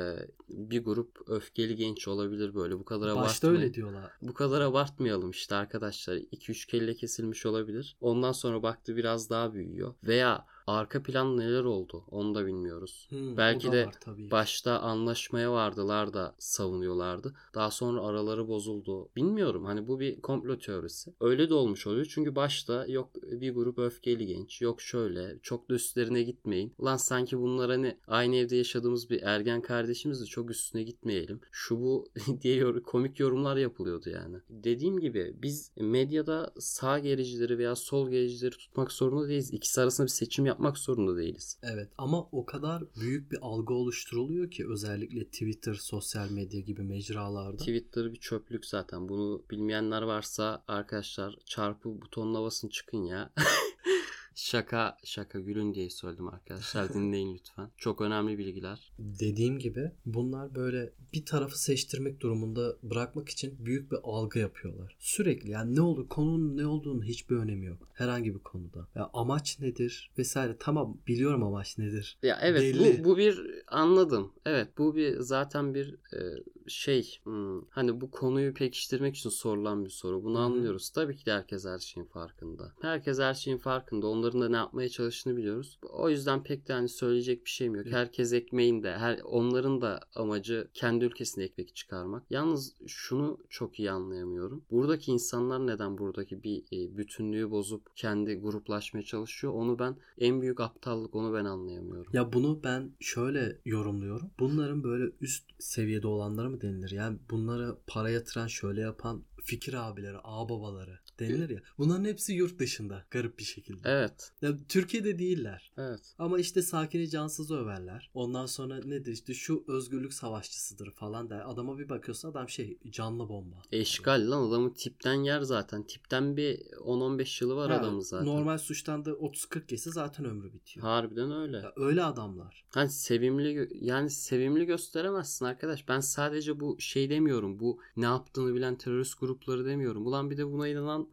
bir 0.49 0.83
grup 0.83 1.17
öfkeli 1.27 1.75
genç 1.75 2.07
olabilir 2.07 2.55
böyle 2.55 2.79
bu 2.79 2.85
kadar 2.85 3.07
Başta 3.15 3.21
abartmayın. 3.21 3.55
öyle 3.55 3.73
diyorlar. 3.73 4.11
Bu 4.21 4.33
kadar 4.33 4.61
abartmayalım 5.07 5.31
işte 5.31 5.55
arkadaşlar. 5.55 6.15
2-3 6.15 6.67
kelle 6.67 6.95
kesilmiş 6.95 7.45
olabilir. 7.45 7.97
Ondan 8.01 8.31
sonra 8.31 8.63
baktı 8.63 8.95
biraz 8.95 9.29
daha 9.29 9.53
büyüyor. 9.53 9.95
Veya 10.03 10.45
arka 10.67 11.03
plan 11.03 11.37
neler 11.37 11.63
oldu 11.63 12.03
onu 12.11 12.35
da 12.35 12.45
bilmiyoruz. 12.45 13.07
Hı, 13.09 13.37
Belki 13.37 13.71
de 13.71 13.85
var. 13.85 13.95
Başta 14.31 14.79
anlaşmaya 14.79 15.51
vardılar 15.51 16.13
da 16.13 16.35
savunuyorlardı. 16.39 17.33
Daha 17.55 17.71
sonra 17.71 18.01
araları 18.01 18.47
bozuldu. 18.47 19.09
Bilmiyorum 19.15 19.65
hani 19.65 19.87
bu 19.87 19.99
bir 19.99 20.21
komplo 20.21 20.57
teorisi. 20.57 21.13
Öyle 21.21 21.49
de 21.49 21.53
olmuş 21.53 21.87
oluyor. 21.87 22.07
Çünkü 22.09 22.35
başta 22.35 22.85
yok 22.87 23.09
bir 23.23 23.53
grup 23.53 23.79
öfkeli 23.79 24.25
genç. 24.25 24.61
Yok 24.61 24.81
şöyle 24.81 25.39
çok 25.41 25.69
da 25.69 25.73
üstlerine 25.73 26.23
gitmeyin. 26.23 26.73
Ulan 26.77 26.97
sanki 26.97 27.39
bunlar 27.39 27.69
hani 27.69 27.97
aynı 28.07 28.35
evde 28.35 28.55
yaşadığımız 28.55 29.09
bir 29.09 29.21
ergen 29.21 29.61
kardeşimiz 29.61 30.21
de 30.21 30.25
çok 30.25 30.51
üstüne 30.51 30.83
gitmeyelim. 30.83 31.41
Şu 31.51 31.81
bu 31.81 32.07
diye 32.41 32.81
komik 32.83 33.19
yorumlar 33.19 33.57
yapılıyordu 33.57 34.09
yani. 34.09 34.37
Dediğim 34.49 34.99
gibi 34.99 35.35
biz 35.41 35.71
medyada 35.77 36.53
sağ 36.59 36.99
gericileri 36.99 37.57
veya 37.57 37.75
sol 37.75 38.09
gericileri 38.09 38.57
tutmak 38.57 38.91
zorunda 38.91 39.27
değiliz. 39.27 39.53
İkisi 39.53 39.81
arasında 39.81 40.07
bir 40.07 40.11
seçim 40.11 40.45
yapmak 40.57 40.77
zorunda 40.77 41.17
değiliz. 41.17 41.59
Evet 41.63 41.89
ama 41.97 42.27
o 42.31 42.45
kadar 42.45 42.83
büyük 42.99 43.31
bir 43.31 43.37
algı 43.41 43.73
oluşturuluyor 43.73 44.51
ki 44.51 44.67
özellikle 44.67 45.25
Twitter, 45.25 45.73
sosyal 45.73 46.31
medya 46.31 46.59
gibi 46.59 46.81
mecralarda. 46.81 47.57
Twitter 47.57 48.13
bir 48.13 48.19
çöplük 48.19 48.65
zaten. 48.65 49.09
Bunu 49.09 49.43
bilmeyenler 49.51 50.01
varsa 50.01 50.63
arkadaşlar 50.67 51.35
çarpı 51.45 52.01
butonuna 52.01 52.43
basın 52.43 52.69
çıkın 52.69 53.03
ya. 53.03 53.33
şaka 54.37 54.97
şaka 55.03 55.39
gülün 55.39 55.73
diye 55.73 55.89
söyledim 55.89 56.27
arkadaşlar. 56.27 56.89
Dinleyin 56.93 57.33
lütfen. 57.35 57.69
Çok 57.77 58.01
önemli 58.01 58.37
bilgiler. 58.37 58.91
Dediğim 58.99 59.59
gibi 59.59 59.91
bunlar 60.05 60.55
böyle 60.55 60.93
bir 61.13 61.25
tarafı 61.25 61.61
seçtirmek 61.61 62.19
durumunda 62.21 62.75
bırakmak 62.83 63.29
için 63.29 63.65
büyük 63.65 63.91
bir 63.91 63.97
algı 64.03 64.39
yapıyorlar. 64.39 64.95
Sürekli 64.99 65.51
yani 65.51 65.75
ne 65.75 65.81
olur 65.81 66.09
konunun 66.09 66.57
ne 66.57 66.67
olduğunu 66.67 67.03
hiçbir 67.03 67.35
önemi 67.35 67.65
yok. 67.65 67.89
Herhangi 67.93 68.35
bir 68.35 68.39
konuda. 68.39 68.87
Ya 68.95 69.09
amaç 69.13 69.59
nedir 69.59 70.11
vesaire 70.17 70.55
tamam 70.59 70.97
biliyorum 71.07 71.43
amaç 71.43 71.77
nedir. 71.77 72.17
Ya 72.23 72.39
evet 72.41 72.61
Belli. 72.61 73.03
bu 73.03 73.09
bu 73.09 73.17
bir 73.17 73.63
anladım. 73.67 74.33
Evet 74.45 74.67
bu 74.77 74.95
bir 74.95 75.19
zaten 75.19 75.73
bir 75.73 75.93
e, 75.93 76.19
şey 76.67 77.19
hmm, 77.23 77.61
hani 77.69 78.01
bu 78.01 78.11
konuyu 78.11 78.53
pekiştirmek 78.53 79.15
için 79.15 79.29
sorulan 79.29 79.85
bir 79.85 79.89
soru. 79.89 80.23
Bunu 80.23 80.37
Hı 80.37 80.41
hı. 80.41 80.43
anlıyoruz. 80.43 80.89
Tabii 80.89 81.15
ki 81.15 81.25
de 81.25 81.31
herkes 81.31 81.65
her 81.65 81.79
şeyin 81.79 82.07
farkında. 82.07 82.71
Herkes 82.81 83.19
her 83.19 83.33
şeyin 83.33 83.57
farkında. 83.57 84.07
Onların 84.07 84.41
da 84.41 84.49
ne 84.49 84.55
yapmaya 84.55 84.89
çalıştığını 84.89 85.37
biliyoruz. 85.37 85.79
O 85.89 86.09
yüzden 86.09 86.43
pek 86.43 86.67
de 86.67 86.73
hani 86.73 86.89
söyleyecek 86.89 87.45
bir 87.45 87.49
şeyim 87.49 87.75
yok. 87.75 87.85
Evet. 87.85 87.95
Herkes 87.95 88.33
ekmeğin 88.33 88.83
de 88.83 88.97
her 88.97 89.19
onların 89.23 89.81
da 89.81 89.99
amacı 90.15 90.67
kendi 90.73 91.05
ülkesinde 91.05 91.45
ekmek 91.45 91.75
çıkarmak. 91.75 92.23
Yalnız 92.29 92.73
şunu 92.87 93.37
çok 93.49 93.79
iyi 93.79 93.91
anlayamıyorum. 93.91 94.63
Buradaki 94.71 95.11
insanlar 95.11 95.67
neden 95.67 95.97
buradaki 95.97 96.43
bir 96.43 96.63
e, 96.71 96.97
bütünlüğü 96.97 97.51
bozup 97.51 97.95
kendi 97.95 98.35
gruplaşmaya 98.35 99.03
çalışıyor? 99.03 99.53
Onu 99.53 99.79
ben 99.79 99.95
en 100.17 100.41
büyük 100.41 100.59
aptallık 100.59 101.15
onu 101.15 101.33
ben 101.33 101.45
anlayamıyorum. 101.45 102.11
Ya 102.13 102.33
bunu 102.33 102.59
ben 102.63 102.91
şöyle 102.99 103.57
yorumluyorum. 103.65 104.29
Bunların 104.39 104.83
böyle 104.83 105.11
üst 105.21 105.43
seviyede 105.59 106.07
olanları 106.07 106.49
mı 106.49 106.56
denilir? 106.61 106.91
Yani 106.91 107.19
bunlara 107.29 107.77
para 107.87 108.09
yatıran 108.09 108.47
şöyle 108.47 108.81
yapan 108.81 109.23
fikir 109.43 109.73
abileri, 109.73 110.17
ağababaları 110.23 110.99
denilir 111.19 111.49
ya. 111.49 111.59
Bunların 111.77 112.05
hepsi 112.05 112.33
yurt 112.33 112.59
dışında 112.59 113.05
garip 113.11 113.39
bir 113.39 113.43
şekilde. 113.43 113.79
Evet. 113.89 114.31
Ya 114.41 114.57
Türkiye'de 114.69 115.19
değiller. 115.19 115.71
Evet. 115.77 116.15
Ama 116.17 116.39
işte 116.39 116.61
sakini 116.61 117.09
cansız 117.09 117.51
överler. 117.51 118.11
Ondan 118.13 118.45
sonra 118.45 118.79
nedir 118.85 119.11
işte 119.11 119.33
şu 119.33 119.63
özgürlük 119.67 120.13
savaşçısıdır 120.13 120.91
falan 120.91 121.29
der. 121.29 121.51
Adama 121.51 121.79
bir 121.79 121.89
bakıyorsun 121.89 122.31
adam 122.31 122.49
şey 122.49 122.79
canlı 122.89 123.29
bomba. 123.29 123.55
Eşgal 123.71 124.31
lan 124.31 124.47
adamı 124.49 124.73
tipten 124.73 125.13
yer 125.13 125.41
zaten. 125.41 125.83
Tipten 125.83 126.37
bir 126.37 126.57
10-15 126.57 127.43
yılı 127.43 127.55
var 127.55 127.71
Ha, 127.71 127.77
adamın 127.77 127.99
zaten. 127.99 128.27
Normal 128.27 128.57
suçtan 128.57 129.05
da 129.05 129.09
30-40 129.11 129.71
yese 129.71 129.91
zaten 129.91 130.25
ömrü 130.25 130.53
bitiyor. 130.53 130.85
Harbiden 130.85 131.31
öyle. 131.31 131.57
Ya 131.57 131.73
öyle 131.75 132.03
adamlar. 132.03 132.65
Hani 132.69 132.89
sevimli 132.89 133.69
yani 133.81 134.09
sevimli 134.09 134.65
gösteremezsin 134.65 135.45
arkadaş. 135.45 135.87
Ben 135.87 135.99
sadece 135.99 136.59
bu 136.59 136.79
şey 136.79 137.09
demiyorum. 137.09 137.59
Bu 137.59 137.79
ne 137.97 138.05
yaptığını 138.05 138.55
bilen 138.55 138.75
terörist 138.77 139.19
grupları 139.19 139.65
demiyorum. 139.65 140.07
Ulan 140.07 140.29
bir 140.29 140.37
de 140.37 140.51
buna 140.51 140.67
inanan 140.67 141.06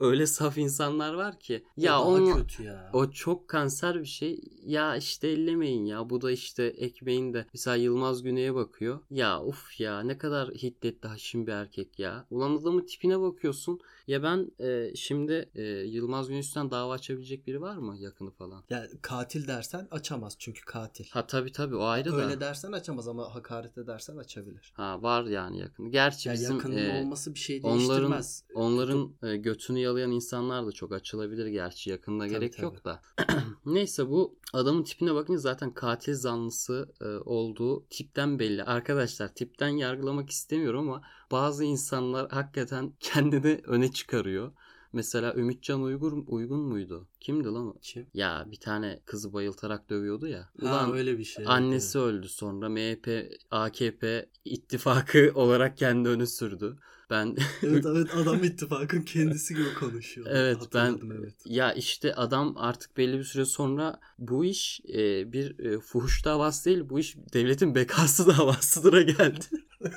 öyle 0.00 0.26
saf 0.26 0.58
insanlar 0.58 1.14
var 1.14 1.38
ki. 1.40 1.64
Ya 1.76 2.00
o 2.00 2.04
onu 2.04 2.36
kötü 2.36 2.62
ya. 2.62 2.90
o 2.92 3.10
çok 3.10 3.48
kanser 3.48 4.00
bir 4.00 4.04
şey. 4.04 4.40
Ya 4.64 4.96
işte 4.96 5.28
ellemeyin 5.28 5.84
ya. 5.84 6.10
Bu 6.10 6.20
da 6.20 6.30
işte 6.30 6.64
ekmeğin 6.64 7.34
de. 7.34 7.46
Mesela 7.54 7.76
Yılmaz 7.76 8.22
Güney'e 8.22 8.54
bakıyor. 8.54 9.00
Ya 9.10 9.42
uf 9.42 9.80
ya 9.80 10.00
ne 10.00 10.18
kadar 10.18 10.48
hiddetli 10.50 11.08
haşim 11.08 11.46
bir 11.46 11.52
erkek 11.52 11.98
ya. 11.98 12.26
Ulan 12.30 12.56
adamın 12.56 12.86
tipine 12.86 13.20
bakıyorsun. 13.20 13.80
Ya 14.06 14.22
ben 14.22 14.50
e, 14.60 14.94
şimdi 14.94 15.50
e, 15.54 15.62
Yılmaz 15.62 16.26
Güney 16.28 16.40
üstünden 16.40 16.70
dava 16.70 16.92
açabilecek 16.92 17.46
biri 17.46 17.60
var 17.60 17.76
mı 17.76 17.96
yakını 17.98 18.30
falan? 18.30 18.64
Yani 18.70 18.88
katil 19.02 19.48
dersen 19.48 19.88
açamaz 19.90 20.36
çünkü 20.38 20.64
katil. 20.64 21.04
Ha 21.10 21.26
tabii 21.26 21.52
tabii 21.52 21.76
o 21.76 21.84
ayrı 21.84 22.12
da. 22.12 22.16
Öyle 22.16 22.40
dersen 22.40 22.72
açamaz 22.72 23.08
ama 23.08 23.34
hakaret 23.34 23.78
edersen 23.78 24.16
açabilir. 24.16 24.72
Ha 24.76 25.02
var 25.02 25.24
yani 25.24 25.58
yakını. 25.58 25.90
Gerçi 25.90 26.28
Ya 26.28 26.34
bizim 26.34 26.56
yakının 26.56 26.76
e, 26.76 27.00
olması 27.00 27.34
bir 27.34 27.38
şey 27.38 27.60
onların 27.62 27.80
değiştirmez. 27.80 28.44
onların 28.54 29.12
e, 29.22 29.35
götünü 29.36 29.78
yalayan 29.78 30.10
insanlar 30.10 30.66
da 30.66 30.72
çok 30.72 30.92
açılabilir 30.92 31.46
gerçi. 31.46 31.90
Yakında 31.90 32.24
Tabii, 32.24 32.34
gerek 32.34 32.52
tabii. 32.56 32.64
yok 32.64 32.84
da. 32.84 33.02
Neyse 33.66 34.08
bu 34.08 34.38
adamın 34.52 34.82
tipine 34.82 35.14
bakınca 35.14 35.38
zaten 35.38 35.74
katil 35.74 36.14
zanlısı 36.14 36.92
e, 37.00 37.06
olduğu 37.06 37.86
tipten 37.90 38.38
belli. 38.38 38.64
Arkadaşlar 38.64 39.34
tipten 39.34 39.68
yargılamak 39.68 40.30
istemiyorum 40.30 40.88
ama 40.88 41.02
bazı 41.30 41.64
insanlar 41.64 42.30
hakikaten 42.30 42.92
kendini 43.00 43.60
öne 43.64 43.92
çıkarıyor. 43.92 44.52
Mesela 44.92 45.34
Ümitcan 45.34 45.82
Uygur 45.82 46.12
uygun 46.26 46.60
muydu? 46.60 47.08
Kimdi 47.20 47.48
lan 47.48 47.66
o? 47.66 47.74
Kim? 47.82 48.06
Ya 48.14 48.46
bir 48.50 48.60
tane 48.60 49.00
kızı 49.04 49.32
bayıltarak 49.32 49.90
dövüyordu 49.90 50.26
ya. 50.26 50.40
Ha 50.40 50.48
Ulan 50.62 50.92
öyle 50.92 51.18
bir 51.18 51.24
şey. 51.24 51.44
Annesi 51.48 51.98
öldü 51.98 52.28
sonra 52.28 52.68
MHP 52.68 53.32
AKP 53.50 54.28
ittifakı 54.44 55.32
olarak 55.34 55.78
kendi 55.78 56.08
öne 56.08 56.26
sürdü. 56.26 56.76
Ben 57.10 57.36
Evet 57.62 57.86
evet 57.86 58.14
adam 58.14 58.44
ittifakın 58.44 59.02
kendisi 59.02 59.54
gibi 59.54 59.74
konuşuyor. 59.74 60.26
Evet, 60.30 60.58
ben- 60.74 60.98
evet. 61.18 61.34
ya 61.44 61.72
işte 61.72 62.14
adam 62.14 62.54
artık 62.56 62.96
belli 62.96 63.18
bir 63.18 63.24
süre 63.24 63.44
sonra 63.44 64.00
bu 64.18 64.44
iş 64.44 64.80
e, 64.88 65.32
bir 65.32 65.58
e, 65.58 65.80
fuhuş 65.80 66.24
davası 66.24 66.64
değil 66.64 66.88
bu 66.88 66.98
iş 66.98 67.16
devletin 67.16 67.74
bekası 67.74 68.26
davasıdır'a 68.38 69.02
geldi. 69.02 69.44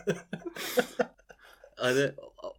hani 1.75 2.11